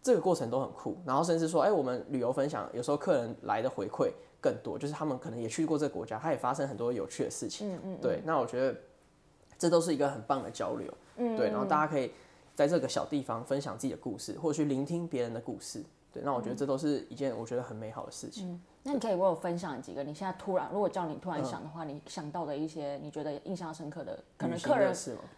[0.06, 7.74] 这个过程都很酷，然后甚至说，哎，我们旅游分享，有时候客人来的回馈更多，就是他们可能也去过这个国家，他也发生很多有趣的事情。
[7.74, 7.98] 嗯嗯。
[8.02, 8.76] 对，那我觉得
[9.58, 10.94] 这都是一个很棒的交流。
[11.16, 11.38] 嗯。
[11.38, 12.12] 对，然后大家可以
[12.54, 15.82] 在这个小地方分享自己的故事，或者去聆听别人的故事。
[16.14, 18.50] 对，那我觉得这都是一件我觉得很美好的事情。
[18.50, 18.62] 嗯。
[18.84, 24.94] 那你可以为我分享几个你现在突然，如果叫你突然想的话，你想到的一些你觉得印象深刻的，可能客人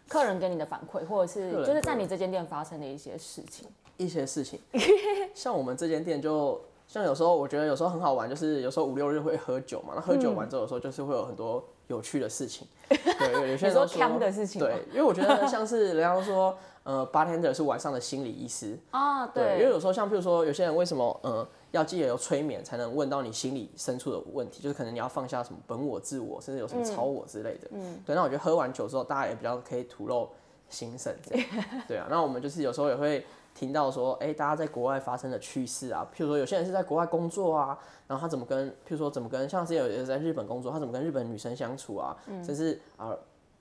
[0.08, 3.68] 客人给你的反馈，或者是就是在你这间店发生的一些事情。
[3.98, 4.60] 一些事情，
[5.34, 12.68] 像我们这间店，就像有时候我觉得有时候很好玩，就是有时候五六日会喝酒嘛，那喝酒完之后，有时候就是会有很多有趣的事情。
[12.90, 14.60] 对，有些人说枪的事情。
[14.60, 19.28] 对，因为我觉得像是人家说，呃，bartender 是晚上的心理医师啊。
[19.28, 27.68] 对，因为有时候像譬如说，有些人为什么呃要记得有催眠才能问到你心理深处的问题，就是可能你要放下什么本我、自我，甚至有什么超我之类的。
[27.72, 28.00] 嗯。
[28.06, 30.30] 对，那我觉得喝完酒之后，大家也比较可以吐露。
[30.68, 31.48] 心声这样。
[31.88, 33.24] 对啊，那我们就是有时候也会
[33.54, 37.78] 听到说，哎、大家在国外发生的趣事啊，譬如说有些人是在国外工作啊，
[38.08, 43.16] 然后他怎么跟，譬如说怎么跟，像之前有人在日本工作，他怎么跟日本女生相处啊，甚至啊、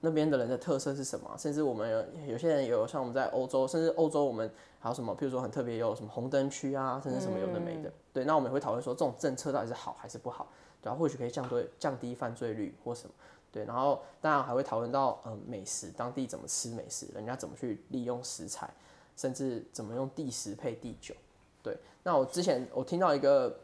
[0.05, 4.48] 那边的人的特色是什么啊、甚至我们有有些人有像我们在欧洲，甚至欧洲我们
[4.78, 7.90] 还有什么，譬如说很特别有什么红灯区啊，甚至什么有的没的。
[8.12, 10.46] 对，那我们也会讨论说这种政策到底是好还是不好，
[10.80, 13.14] 对啊，或许可以降对降低犯罪率或什么。
[13.50, 18.68] 对，然后当然还会讨论到嗯美食，当地怎么吃美食，人家怎么去利用食材，
[19.16, 21.14] 甚至怎么用地食配地酒。
[21.62, 23.57] 对，那我之前我听到一个，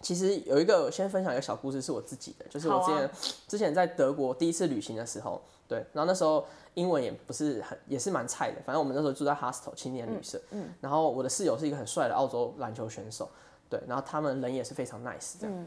[0.00, 3.10] 其实有一个先分享一个小故事，是我自己的，就是我之前、啊
[3.46, 13.28] 之前在德国第一次旅行的时候，对，然后那时候英文也不是很也是蛮菜的，反正我们那时候住在 hostel 青年旅社，嗯，然后我的室友是一个很帅的澳洲篮球选手，
[13.68, 15.66] 对，然后他们人也是非常 nice 这样，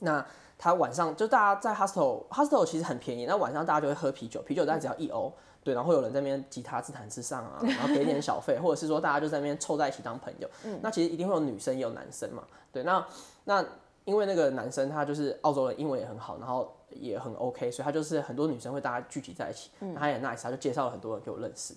[0.00, 0.26] 那
[0.56, 5.32] 他晚上就大家在 hostel hostel 其实很便宜，那晚上大家就会喝啤酒，啤酒大概只要一欧，
[5.62, 10.48] 对，然后会有人在那边吉他自弹自唱啊，然后给点小费，或者是说大家就在那边凑在一起当朋友。
[10.82, 13.06] 那其实一定会有女生也有男生嘛，对，那
[13.44, 13.64] 那
[14.04, 21.74] 因为那个男生他就是澳洲人，英文也很好，然后也很 OK，所以他就是很多女生会大家聚集在一起，那他也 nice，他就介绍了很多人给我认识。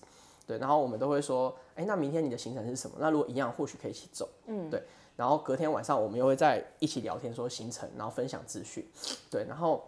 [0.47, 2.97] 对，然后我们都会说，哎、那明天你的行程是什么？
[2.99, 4.28] 那如果一样，或许可以一起走。
[4.47, 4.84] 嗯，对。
[5.16, 8.86] 然后隔天晚上我们又会在一起聊天，说行程，然后分享资讯。
[9.30, 9.84] 对，然后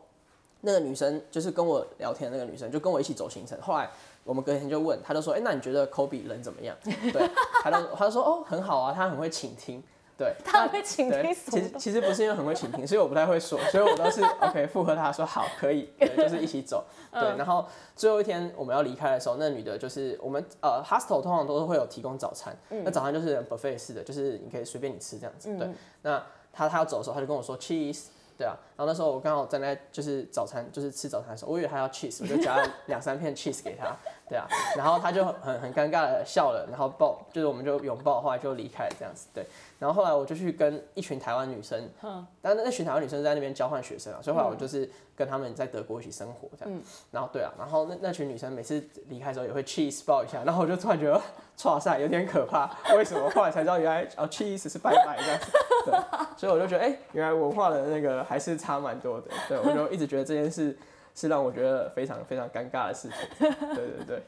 [0.62, 3.60] 那个女生就是跟我聊天的那个女生，就跟我一起走行程。
[3.62, 3.90] 后来
[4.24, 6.78] 我们隔天就问，她就说，哎、那你觉得 Kobe 人怎么样？
[6.84, 7.30] 对，
[7.64, 9.84] 她就说，哦，很好啊，他很会倾听。
[10.18, 16.86] 对，他会倾对听其实其实不是因为很会倾听，所以我不太会说，所以我都是 OK 附和他说好 可以，对，就是一起走。
[17.12, 25.56] 对，然后最后一天我们要离开的时候，那女的就是我们呃 hostel 通常都是会有提供早餐，那早餐就是 buffet 式的，就是你可以随便你吃这样子。
[25.58, 25.68] 对，
[26.02, 28.06] 那她她要走的时候，她就跟我说 cheese。
[28.38, 33.96] 对啊，然后那时候我刚好站在就是早餐，就是吃早餐的时候，我以为他要 cheese，我就夹了两三片 cheese 给他，
[34.28, 39.46] 对啊，然后他就很很尴尬的笑了，然后抱，就是我们就拥抱，后来就离开了这样子，对，
[39.80, 41.90] 然后后来我就去跟一群台湾女生，
[42.42, 46.82] 但那那群台湾女生在那边交换学生啊，所以后来我就是跟他们在德国一起生活这样。
[47.12, 51.22] 然后对啊，然后那那群女生每次离开的时候也会 cheese 抱一下，然后我就突然觉得，
[51.66, 52.70] 哇塞，有点可怕。
[52.96, 53.30] 为什么？
[53.30, 55.52] 后来才知道原来哦 cheese 是拜拜这样子。
[55.86, 55.94] 对，
[56.38, 59.28] 所以我就觉得，哎、原来文化的那个还是差蛮多的。
[59.48, 60.78] 对，我就一直觉得这件事
[61.16, 63.50] 是让我觉得非常非常尴尬的事情。
[63.60, 64.06] 对对对。
[64.06, 64.24] 对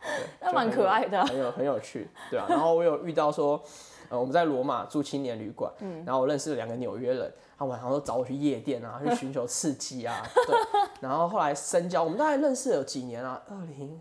[0.40, 2.46] 那蛮可爱的啊很有很有趣，对啊。
[2.48, 3.60] 然后我有遇到说，
[4.08, 5.72] 呃，我们在罗马住青年旅馆，
[6.06, 10.56] 然后我认识了两个纽约人，他晚上都找我去夜店啊，去寻求刺激啊，对。
[11.02, 13.42] 然后后来深交，我们大概认识了有几年啊？
[13.50, 14.00] 二零，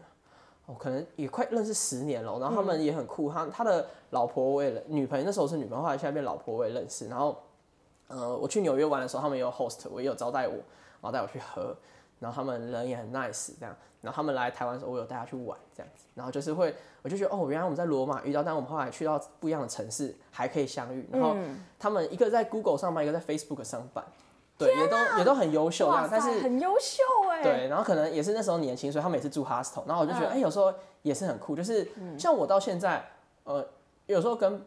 [0.67, 2.37] 哦，可能也快认识十年了。
[2.39, 7.07] 然后他们也很酷，他他的老婆我也认女朋友那时候是女朋友，后来现在变老婆我也认识。
[7.07, 7.41] 然后，
[8.07, 11.75] 呃，我去纽约玩的时候，他们也有 host，我也有招待我，然后带我去喝。
[12.19, 13.75] 然后他们人也很 nice，这样。
[14.01, 16.05] 然后他们来台湾的时候，我有带他去玩，这样子。
[16.15, 21.07] 然后就是会，我就觉得哦，原来我们在罗马遇到，但我们后来去到不一样的城市还可以相遇。
[21.11, 21.35] 然后
[21.79, 24.03] 他们一个在 Google 上班，一个在 Facebook 上班，
[24.57, 25.89] 对，也都也都很优秀。
[26.09, 27.43] 但是很优秀哎。
[27.43, 31.87] 对，然后可能也是那时候年轻，所以他们也是住 hostel，然后我就觉得，哎、有时候也是很酷，就是
[32.17, 33.05] 像我到现在，
[33.43, 33.65] 呃，
[34.07, 34.59] 有时候跟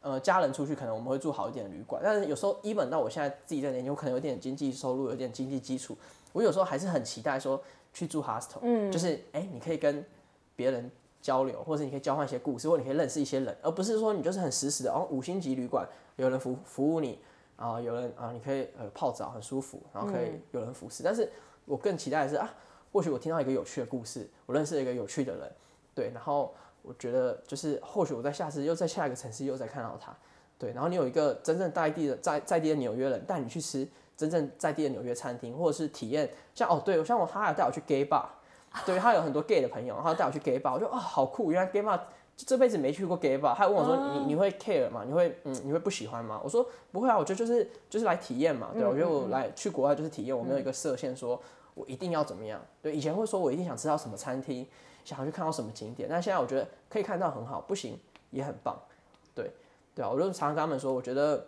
[0.00, 5.96] 呃家人出去，可能我们会住好一点的旅馆，但是有时候 even 到我现在自己在年轻，我可能有点经济收入，有点经济基础，
[6.32, 7.62] 我有时候还是很期待说
[7.92, 10.04] 去住 hostel，嗯，就是哎、你可以跟
[10.56, 10.90] 别人
[11.22, 17.18] 交流，或者你可以交换一些故事，或者你可以认识一些人，而不是说你就是很死死的，哦，五星级旅馆有人服服务你，
[17.60, 21.30] 啊、有人啊、你可以呃泡澡很舒服，然后可以有人服侍，但是
[21.66, 22.50] 我更期待的是啊，
[22.90, 25.52] 或许我听到一个有趣的故事，我认识了一个有趣的人，
[25.94, 30.16] 对，然后我觉得就是或许我在下次又在下一个城市又再看到他，
[30.58, 33.86] 对，然后你有一个真正在地的在在地的纽约人带你去吃
[34.16, 38.24] 真正在地的纽约餐厅，或者是体验像哦对，像我他还带我去 gay bar，
[38.86, 42.02] 对他有很多 gay 的朋友，然后带我去 gay bar，我就啊、好酷，原来 gay bar 就
[42.46, 45.02] 这辈子没去过 gay bar，他还问我说、你你会 care 吗？
[45.06, 46.40] 你会嗯你会不喜欢吗？
[46.42, 51.40] 我说不会啊，我觉得就是就是来体验嘛，对，我觉得我来去国外就是体验，我没有一个设限说
[51.74, 54.66] 我一定要怎么样，对，以前会说我一定想吃到什么餐厅，
[55.04, 57.98] 想要去看到什么景点，但现在我觉得可以看到很好，不行
[58.30, 58.78] 也很棒，
[59.34, 59.50] 对
[59.94, 61.44] 对啊，我就常常跟他们说，我觉得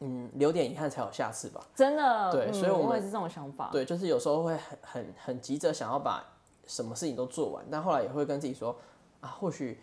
[0.00, 1.60] 嗯留点遗憾才有下次吧。
[1.74, 2.32] 真的。
[2.32, 3.70] 对嗯所以我们也是这种想法。
[3.72, 6.24] 对，就是有时候会很很很急着想要把
[6.66, 8.74] 什么事情都做完，但后来也会跟自己说
[9.20, 9.80] 啊，或许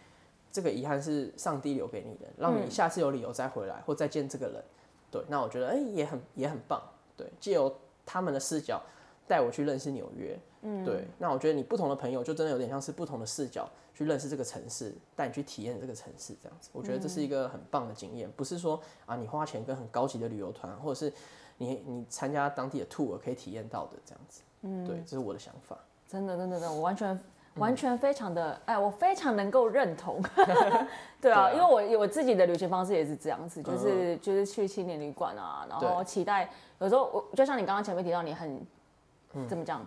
[0.51, 4.63] 这个遗憾是上帝留给你的，让你下次有理由再回来或再见这个人。
[5.11, 6.81] 对，那我觉得哎、也很也很棒。
[7.17, 7.73] 对，借由
[8.05, 8.81] 他们的视角
[9.27, 10.39] 带我去认识纽约。
[10.61, 16.69] 嗯，对，那我觉得你不同的朋友就真的有点像是不同的视角去认识这个城市，带你去体验这个城市这样子。
[16.73, 21.13] 我觉得这是一个很棒的经验，不是说啊你花钱跟很高级的旅游团，或者是
[21.57, 24.41] 你你参加当地的 tour 可以体验到的这样子。
[24.61, 25.77] 嗯，对，这是我的想法。
[26.07, 27.17] 真的，真的，真的，我完全
[27.59, 30.21] 完全非常的，哎，我非常能够认同。
[31.21, 36.49] 对啊，因为我我自己的旅行方式也是这样子，就是嗯就是去青年旅馆啊，然后期待
[36.79, 38.65] 有时候我就像你刚刚前面提到，你很
[39.33, 39.85] 嗯怎么讲？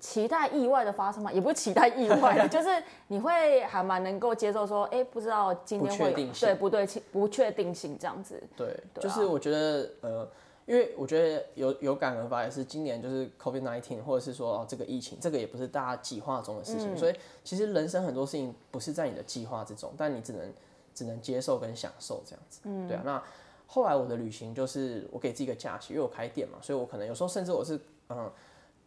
[0.00, 1.32] 期待意外的发生吗？
[1.32, 2.68] 也不是期待意外的， 就是
[3.06, 8.42] 你会还蛮能够接受说，哎、不知道今天会对不对不确定性这样子。
[8.54, 10.28] 对，对啊就是我觉得呃，
[10.66, 20.52] 因为我觉得有有感而发，也是今年就是 COVID nineteen，或者是说哦这个疫情，这个也不是大家计划中的事嗯情，所以其实人生很多事情不是在你的计划之中，但你只能
[20.94, 22.60] 只能接受跟享受这样子。
[22.64, 23.02] 嗯，对啊。
[23.04, 23.22] 那
[23.66, 28.30] 后来我的旅行就是我给自己一个假期，因为我开店嘛，所以我可能有时候甚至我是嗯。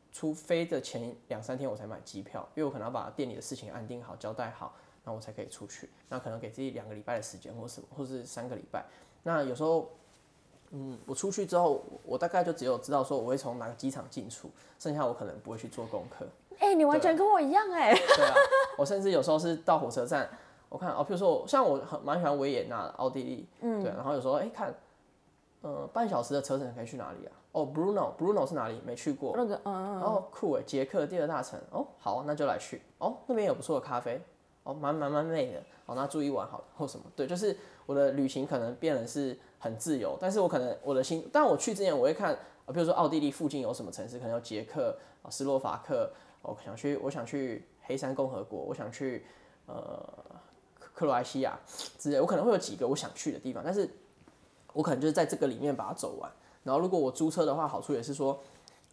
[0.10, 4.74] 出飞的前两三天我才买机票，因为我可能要把店里的事情安定好、交代好，
[5.04, 5.88] 然后我才可以出去。
[6.10, 8.84] 那可能给自己两个礼拜的时间，或什么，或是三个礼拜。
[9.22, 9.92] 那有时候，
[10.72, 16.26] 嗯，我出去之后，我大概就只有知道说我会从哪个机场进出，剩下我可能不会去做功课。
[16.60, 18.34] 哎、你完全跟我一样哎、对啊，
[18.78, 20.28] 我甚至有时候是到火车站，
[20.70, 24.74] 我看哦，譬如说我像我很蛮喜欢维也纳、奥地利，嗯，对，然后有时候哎、看，
[25.62, 27.32] 呃，半小时的车程可以去哪里啊？
[27.54, 28.80] 哦，Bruno，Bruno 是哪里？
[28.86, 29.34] 没去过。
[29.36, 32.82] 那个嗯，哦，酷哎，捷克第二大城，哦，好，那就来去。
[32.98, 34.22] 哦，那边有不错的咖啡，
[34.64, 35.60] 哦，蛮蛮蛮美的。
[35.86, 37.06] 哦，那住一晚好了，或什么？
[37.16, 37.56] 对，就是
[37.86, 49.26] 我的旅行可能变得是很自由，但是我可能我的心，但我去之前我会看，啊，比如说奥地利附近有什么城市，可能有捷克、啊斯洛伐克，我想去，我想去黑山共和国，我想去
[49.66, 50.02] 呃
[50.80, 51.60] 克克罗埃西亚
[51.98, 53.90] 之类，我可能会有几个我想去的地方，但是
[54.74, 56.32] 我可能就是在这个里面把它走完。
[56.64, 58.40] 然后如果我租车的话，好处也是说，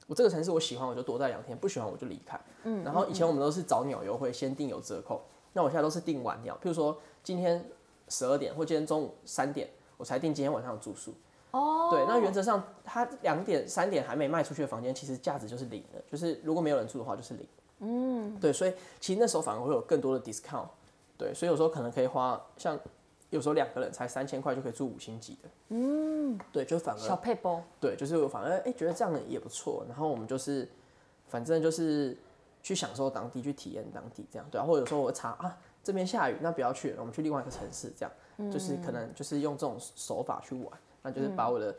[0.07, 2.41] 我这个城市我喜欢我就多待两天，不喜欢我就离开。
[2.63, 2.83] 嗯。
[2.85, 5.23] 然后以前我们都是找鸟优惠，先订有折扣。
[5.53, 7.65] 那我现在都是订晚鸟，譬如说今天
[8.09, 9.69] 十二点或今天中午三点，
[10.05, 11.15] 我才订今天晚上的住宿。
[11.53, 17.49] 哦，对，那原则上它两点三点还没卖出去的房间，其实价值就是零的，就是如果没有人住的话就是零。
[17.79, 18.39] 嗯。
[18.39, 20.69] 对，所以其实那时候反而会有更多的 discount。
[21.17, 22.79] 对，所以有时候可能可以花像
[23.31, 25.49] 有时候两个人才三千块就可以住五星级的。
[25.71, 26.39] 嗯。
[26.53, 30.69] 对，就反而小配包，对，就是我反而哎、觉得这样的也不错，然后我们就是
[31.29, 32.15] 反正就是
[32.63, 38.13] 去享受当地，去体验当地这样，对啊，或者有时候我查啊这边下雨，那不要去了，我们去另外一个城市，这样，
[38.51, 40.69] 就是可能就是用这种手法去玩，
[41.03, 41.75] 那就是把我的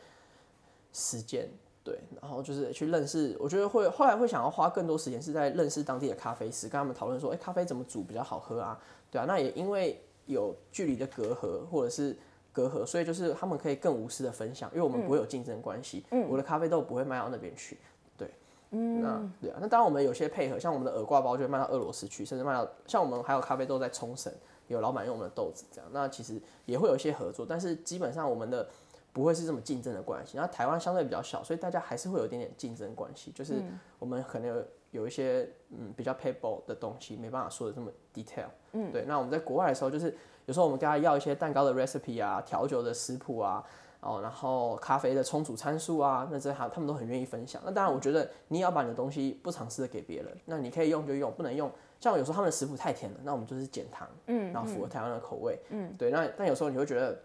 [0.93, 1.49] 时间。
[1.83, 8.81] 对，然后就是去认识，我觉得会后来会想要花更多时间是在认识当地的咖啡师，跟他们讨论说，哎、咖啡怎么煮比较好喝啊？
[9.11, 12.17] 对啊，那也因为有距离的隔阂或者是
[12.51, 17.77] 隔阂，所以就是他们可以更无私的分享，因为我们不会有竞争关系，我的咖啡豆不会卖到那边去，
[18.17, 18.31] 对，
[18.71, 19.21] 那。
[19.39, 24.33] 对啊，那当然我们有些配合，像我们的耳挂包就会卖到俄罗斯去，甚至卖到像我们还有咖啡豆在冲绳，
[24.67, 28.67] 有老板用我们的豆子这样，那其实也会有一些合作，但是基本上我们的
[29.13, 30.37] 不会是这么竞争的关系。
[30.37, 33.61] 那台湾相对比较小，所以大家还是会有一点点竞争关系，就是
[33.99, 39.03] 我们可能有有一些嗯比较 payable 的东西没办法说的这么 detail，嗯，对。
[39.05, 43.63] 那我们在国外的时候，就是有时候我们跟他要一些蛋糕的 recipe 啊、调酒的食谱啊。
[44.01, 47.59] 哦，然后咖啡的冲煮参数啊，那这还他们都很愿意分享。
[47.65, 51.71] 那当然，我觉得你也要把你的东西不尝试的给别人，那你可以用就用，不能用。
[52.05, 56.11] 像有时候他们的食谱太甜了，那我们就是减糖，嗯，然后符合台湾的口味，嗯，对。
[56.11, 57.17] 那但有时候你会觉得，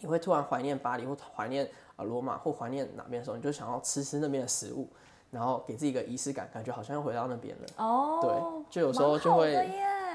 [0.00, 4.88] 你会突然怀念巴黎或怀念啊罗马或怀念哪边的时候，你就想要吃吃那边的食物，
[5.30, 7.68] 然后给自己一个仪式感，感觉好像又回到那边了。
[7.76, 9.52] 哦，对，就有时候就会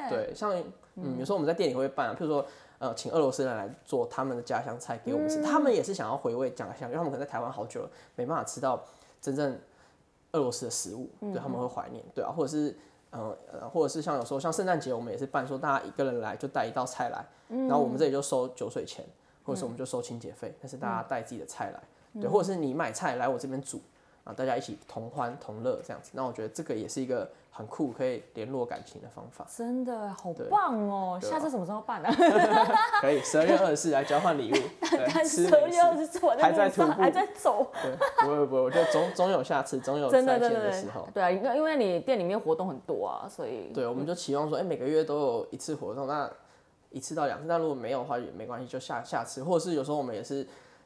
[0.10, 0.54] 对，像
[0.96, 2.46] 嗯，有时候我们在店里会办、啊，譬如说
[2.80, 8.84] 呃，请俄罗斯人来做他们的家乡菜给我们吃，他们也是想要回味家乡，因为他们可能在台湾好久了，没办法吃到
[9.22, 9.58] 真正
[10.34, 12.78] 俄罗斯的食物，对他们会怀念，对啊，或者是。
[13.12, 19.06] 嗯呃，或者是像有时候像圣诞节，我们也是办说大家一个人来就带一道菜来，然后我们这里就收酒水钱，
[19.44, 23.80] 或者是我们就收清洁费，但是大家带自己的菜来，对，或者是你买菜来我这边煮，
[24.26, 26.12] 啊，大家一起同欢同乐这样子。
[26.14, 29.48] 那我觉得这个也是一个很酷可以联络感情的方法。
[29.56, 31.20] 真的好棒哦！
[31.22, 32.12] 下次什么时候办啊？
[33.02, 34.56] 可以，十二月二十四来交换礼物，
[35.14, 35.96] 但十二月二。
[35.96, 37.96] 十四，我还在徒步还在走，对，
[38.26, 41.08] 不会不会，我觉得总总有下次，总有真见的时候。
[41.14, 46.30] 对啊，因为因为你店里面活动很多啊，所以对，我们就期望说，哎、每个月都有一次活动，那
[46.90, 50.46] 一次到两次，那如果没有的话也没关系，就下下次，或者是有时候我们也是，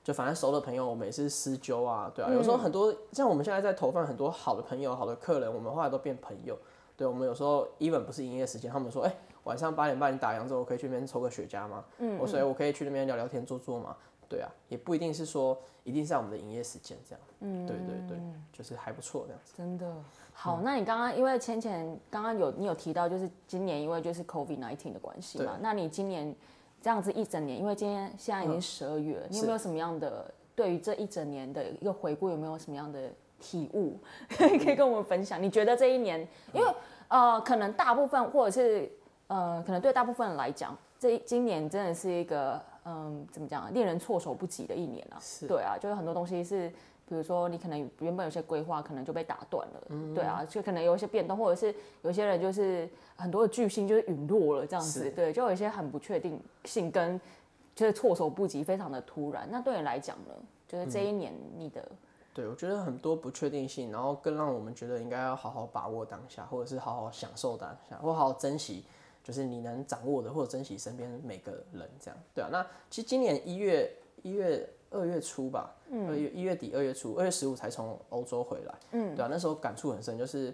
[0.10, 6.58] 就反正熟的朋友，我们也是私交啊，对啊，有时候很多像我们现在在投放很多好的朋友、好的客人，我们后来都变朋友。
[6.98, 11.86] 对，我们有时候 even 不是营业时间，他们说，哎、晚上八点半你打烊之后，我可以去那边抽个雪茄吗？
[12.00, 13.96] 嗯，我所以我可以去那边聊聊天、坐坐嘛？
[14.28, 17.22] 对啊，也不一定是说一定是在我们的营业时间这样。
[17.42, 18.18] 嗯，对对对，
[18.52, 19.54] 就是还不错这样子。
[19.56, 19.94] 真的
[20.34, 20.60] 好。
[20.64, 26.36] 那你刚刚因为芊芊刚刚有你有提到，就是今年因为就是 COVID nineteen 的关系嘛，那你今年
[26.82, 33.10] 这样子一整年，因为今天现在已经十二月了，你有没有什么样的对于这一整年的一个回顾，有没有什么样的
[33.40, 33.98] 体悟
[34.30, 35.42] 可以跟我们分享？
[35.42, 36.68] 你觉得这一年，因为
[37.08, 38.92] 呃，可能大部分或者是
[39.28, 45.18] 呃，可能对大部分人来讲，这今年真的是一个嗯，怎么讲，令人措手不及的一年啊。
[45.48, 46.72] 对啊，就是很多东西是，
[47.10, 57.20] 比如说你可能原本有些规划可能就被打断了，对啊，就可能有一些变动，或者是有些人就是很多的巨星就是陨落了这样子，对，就有一些很不确定性跟
[57.76, 59.48] 就是措手不及，非常的突然。
[59.52, 60.34] 那对你来讲呢，
[60.68, 61.84] 就是这一年你的。
[62.32, 68.86] 对，我觉得很多不确定性，然后更让我们觉得应该要好好把握当下，或者是好好享受当下，或好好珍惜，
[69.24, 72.50] 就是你能掌握的，或者珍惜身边每个人，这样对啊。
[72.52, 73.92] 那其实今年一月
[74.22, 75.74] 一月二月初吧，
[76.08, 80.54] 二月一月底二月初，二月十五才从欧洲回来，嗯，对啊，那时候感触很深，就是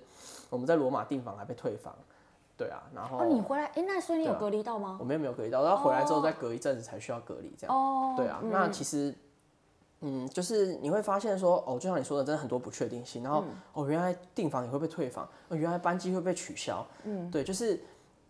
[0.49, 1.95] 我们在罗马订房还被退房，
[2.57, 4.97] 对啊，然后哦，你回来，哎，那所以你有隔离到吗？
[4.99, 9.13] 我们也没有隔离到，然后回来之后再隔一阵子才需要隔离，这样，哦，对啊，那其实。
[10.01, 13.23] 嗯，就是你会发现说，哦，就像你说的，真的很多不确定性。
[13.23, 16.85] 然后，哦，原来订房也会被退房，哦，原来班机会被取消。
[17.05, 17.81] 嗯，对，就是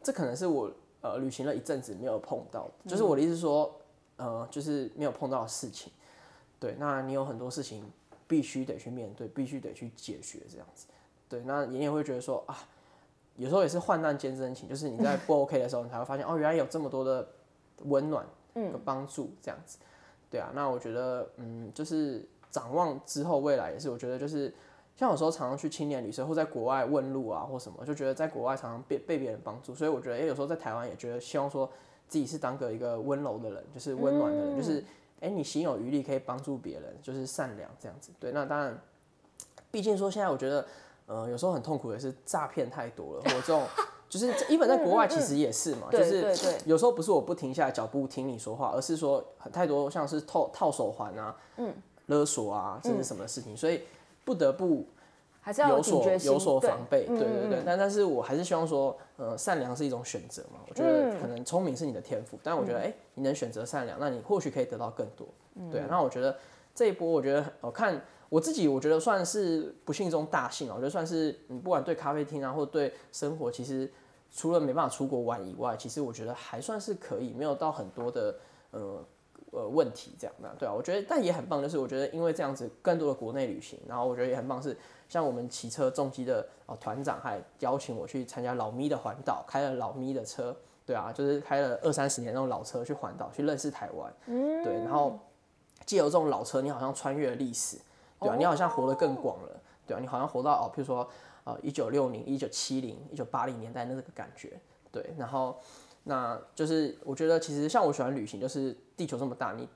[0.02, 3.70] 这可能是我呃旅行了一阵子没有碰到的，就是我的意思说，
[4.18, 5.92] 呃，就是没有碰到的事情。
[6.60, 7.84] 对，那你有很多事情
[8.28, 10.88] 必须得去面对，必须得去解决这样子。
[11.28, 12.58] 对，那你也会觉得说啊，
[13.36, 17.28] 有时候也是患难见真情，就是你在不 OK 的时候，你才会发现，哦，原来有这么多的
[17.84, 19.78] 温暖和帮助这样子。
[20.30, 24.54] 对啊，那我觉得，嗯，就是展望之后未来也是，我觉得就是
[24.96, 31.70] 像有时候常常去青年旅社或在国外问路啊或什么，就觉得在国外常常被被别人帮助，所以我觉得，哎，有时候在台湾也觉得希望说
[32.08, 34.84] 自己是当个一个温柔的人，就是温暖的人，就是
[35.22, 38.12] 哎，你心有余力可以帮助别人，就是善良这样子。
[38.20, 38.78] 对，那当然，
[39.72, 40.66] 毕竟说现在我觉得，
[41.08, 43.64] 呃，有时候很痛苦的是诈骗太多了， 或者这种。
[44.08, 46.34] 就是一本在国外其实也是嘛，就是
[46.64, 51.74] 有时候不是我不停下来脚步听你说话，而是说太多像是套套手环啊，嗯，
[52.06, 53.82] 勒索啊，这是什么事情，所以
[54.24, 54.86] 不得不
[55.42, 57.64] 还是要有所有所防备，对对对。
[57.66, 65.28] 但但是我还是希望说，呃，善良是一种选择嘛，我觉得可能聪明是你的天赋，但我觉得哎，你能选择善良，那你或许可以得到更多，
[65.72, 65.82] 对。
[65.90, 66.38] 那我觉得
[66.74, 68.02] 这一波，我觉得我看。
[68.28, 73.90] 我自己我觉得算是不幸中大幸啊，我觉得算是你不管对咖啡厅啊，或对生活，其实
[74.32, 78.36] 除了没办法出国玩以外，其实我觉得还算是可以，没有到很多的
[78.72, 79.06] 呃
[79.52, 84.76] 呃问题这样的，对啊，我觉得但也很棒，就是我觉得因为这样子更多的国内旅行，然后我觉得也很棒，是
[85.08, 90.54] 像我们骑车重机的哦团长还邀请我去参加老咪的环岛，开了老咪的车，
[90.86, 95.20] 对啊，就是开了二三十年那种老车去环岛去认识台湾，嗯，对，然后
[95.86, 97.78] 借由这种老车，你好像穿越了历史。
[98.20, 101.08] 对啊，你好像活得更广了，对啊，你好像活到哦，譬如说，
[101.44, 104.58] 呃，一九六零、一九七零、一九八零年代那个感觉，
[104.90, 105.60] 对，然后
[106.04, 109.68] 那就是我觉得其实像我喜欢旅行，就是地球这么大，你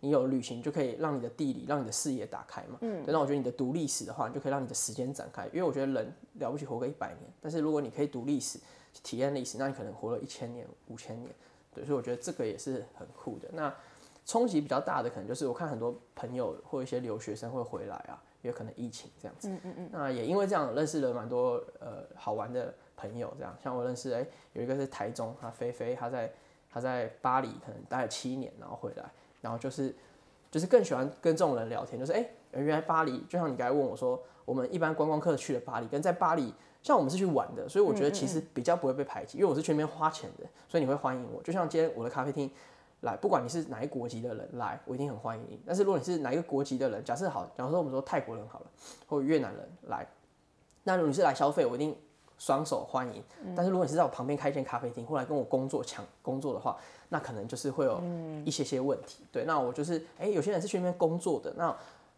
[0.00, 8.58] 你有旅行就可以让你的地理、让你的视野打开嘛，嗯，对，那我觉得你的读历史的话，你就可以让你的时间展开，因为我觉得人了不起活个一百年，但是如果你可以读历史、
[9.02, 11.30] 体验历史，那你可能活了一千年、五千年，
[11.74, 13.48] 对，所以我觉得这个也是很酷的。
[13.52, 13.72] 那
[14.24, 19.48] 冲击比较大的可能就是我看很多朋友或一些留学生会回来啊，也可能疫情这样子。
[19.48, 19.90] 嗯嗯嗯。
[19.92, 26.32] 那也因为这样认识了蛮多呃好玩的朋友，这样像我认识哎有一个是台中，他菲菲，他在
[26.68, 29.04] 他在巴黎可能待了七年，然后回来，
[29.40, 29.94] 然后就是
[30.50, 36.52] 就是更喜欢跟这种人聊天，就是哎原来巴黎就像你刚才问我说，我们一般观光客去了巴黎，跟在巴黎
[36.86, 42.48] 像我们是去玩的，所以我觉得其实比较不会被排挤，因为我是去那边花钱的，所以你会欢迎我，就像今天我的咖啡厅。
[43.00, 45.60] 来，不管你是哪一国籍的人来，我一定很欢迎你。
[45.66, 48.66] 但是如果你是哪一个国籍的人，假设好，假如说我们说泰国人好了，
[49.06, 50.06] 或越南人来，
[50.84, 51.94] 那如果你是来消费，我一定
[52.38, 53.22] 双手欢迎。
[53.54, 56.76] 但是如果你是在我旁边开一间咖啡厅，或来跟我工作抢工作的话，
[57.10, 58.00] 那可能就是会有
[58.46, 59.24] 一些些问题。
[59.30, 61.76] 对，那我就是，哎，有些人是去那边工作的，那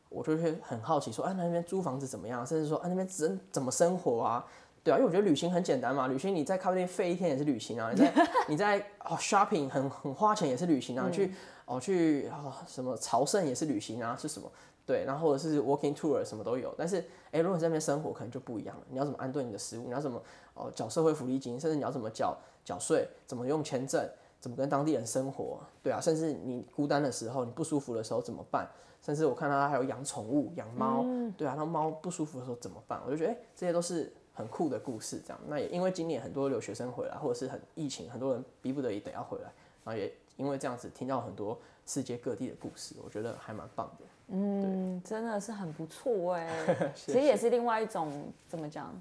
[0.09, 2.47] 我就会很好奇说，啊，那边租房子怎么样？
[2.47, 4.45] 甚至说，啊，那边怎怎么生活啊？
[4.85, 8.15] 对啊，因为我觉得旅行很简单嘛，旅行你在咖啡店费一天也是旅行啊，你在
[8.49, 11.35] 你在哦 shopping 很很花钱也是旅行啊，去
[11.67, 14.51] 哦去哦什么朝圣也是旅行啊，是什么？
[14.87, 16.75] 对，然后或者是 walking tour 什么都有。
[16.79, 18.83] 但是哎，如果你在那边生活，可能就不一样了。
[18.89, 19.83] 你要怎么安顿你的食物？
[19.85, 20.23] 你要怎么
[20.55, 21.61] 哦缴社会福利金？
[21.61, 22.35] 甚至你要怎么缴
[22.65, 23.07] 缴税？
[23.27, 24.09] 怎么用签证？
[24.41, 25.61] 怎么跟当地人生活？
[25.83, 28.67] 对啊，甚至你孤单的时候，你不舒服的时候怎么办？
[29.03, 31.05] 甚至我看他还有养宠物，养猫，
[31.37, 33.01] 对啊，那猫不舒服的时候怎么办？
[33.07, 34.13] 我就觉得哎，这些都是。
[34.39, 39.51] 很酷的故事，这样那也因为今年很多留学生回来，或者是很疫情，很多人逼不得已得要回来，
[39.83, 44.05] 然后也因为这样子听到很多世界各地的故事，我觉得还蛮棒的。
[44.29, 48.95] 嗯，真的是很不错 哎，其实也是另外一种怎么讲，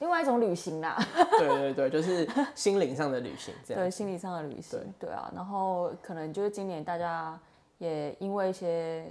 [0.00, 0.98] 另外一种旅行啦。
[1.38, 3.80] 对对对，就是心灵上的旅行，这样。
[3.80, 4.80] 对，心理上的旅行。
[4.98, 7.38] 对对啊，然后可能就是今年大家
[7.78, 9.08] 也因为一些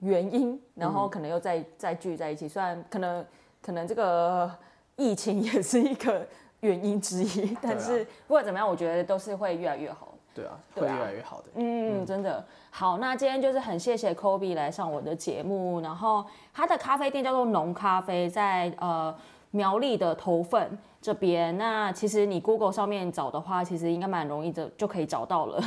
[0.00, 3.24] 原因，然后可能又再再聚在一起，虽然可能
[3.62, 4.50] 可能这个。
[4.98, 6.26] 疫情也是一个
[6.60, 7.54] 原因之一。
[7.60, 10.14] 但是不管怎么样，我觉得都是会越来越好。
[10.34, 11.48] 对啊，会越来越好的。
[11.56, 12.96] 嗯，真的好。
[12.96, 16.24] 那今天就是很谢谢 Kobe 来上我的节目，然后
[16.54, 19.14] 他的咖啡店叫做浓咖啡，在呃
[19.56, 20.78] 苗栗的头份。
[20.98, 25.62] 这边那其实你 Google 上面找的话，其实应该蛮容易的，就可以找到了。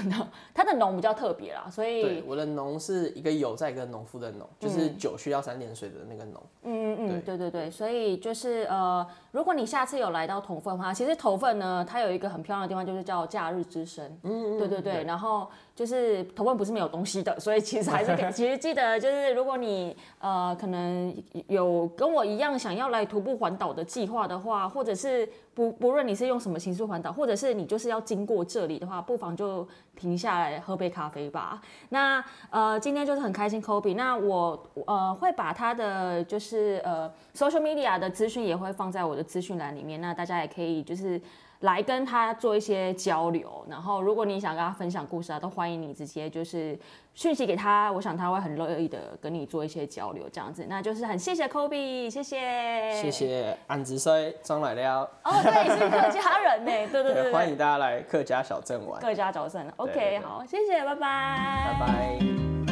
[0.54, 6.44] 它的农比较特别啦，所以对我的农是一个有在跟农夫的农，就是酒需要三点水的那个农。
[6.64, 14.06] 嗯嗯嗯，对对对，所以就是呃，如果你下次有来到头份的话，其实头份呢，它有一个很漂亮的地方，就是叫假日之声。
[14.24, 15.48] 嗯嗯，对对对，然后。
[15.80, 21.16] 就是头份不是没有东西的，所以其实还是 其实记得，就是如果你呃可能
[21.48, 29.66] 有跟我一样想要来徒步环岛的计划的话，或者是不不论你是用什么形式环岛，或者是你就是要经过这里的话，不妨就
[29.96, 31.62] 停下来喝杯咖啡吧。
[31.88, 33.96] 那呃今天就是很开心，Kobe。
[33.96, 41.22] 那我呃会把他的就是呃 social media 的资讯也会放在我的资讯栏里面，那大家也可以就是。
[41.62, 46.80] 来跟他做一些交流，然后如果你想跟他分享故事啊，都欢迎你直接就是
[47.14, 54.34] 讯息给他，我想他会很乐意的跟你做一些交流，这样子，那就是很谢谢 Kobe，谢谢，谢谢安子衰。
[54.42, 62.69] 张来了，哦，对，是客家人呢，对对对， 欢迎大家来客家小镇玩，客家小镇，OK，好，谢谢，拜拜，拜拜。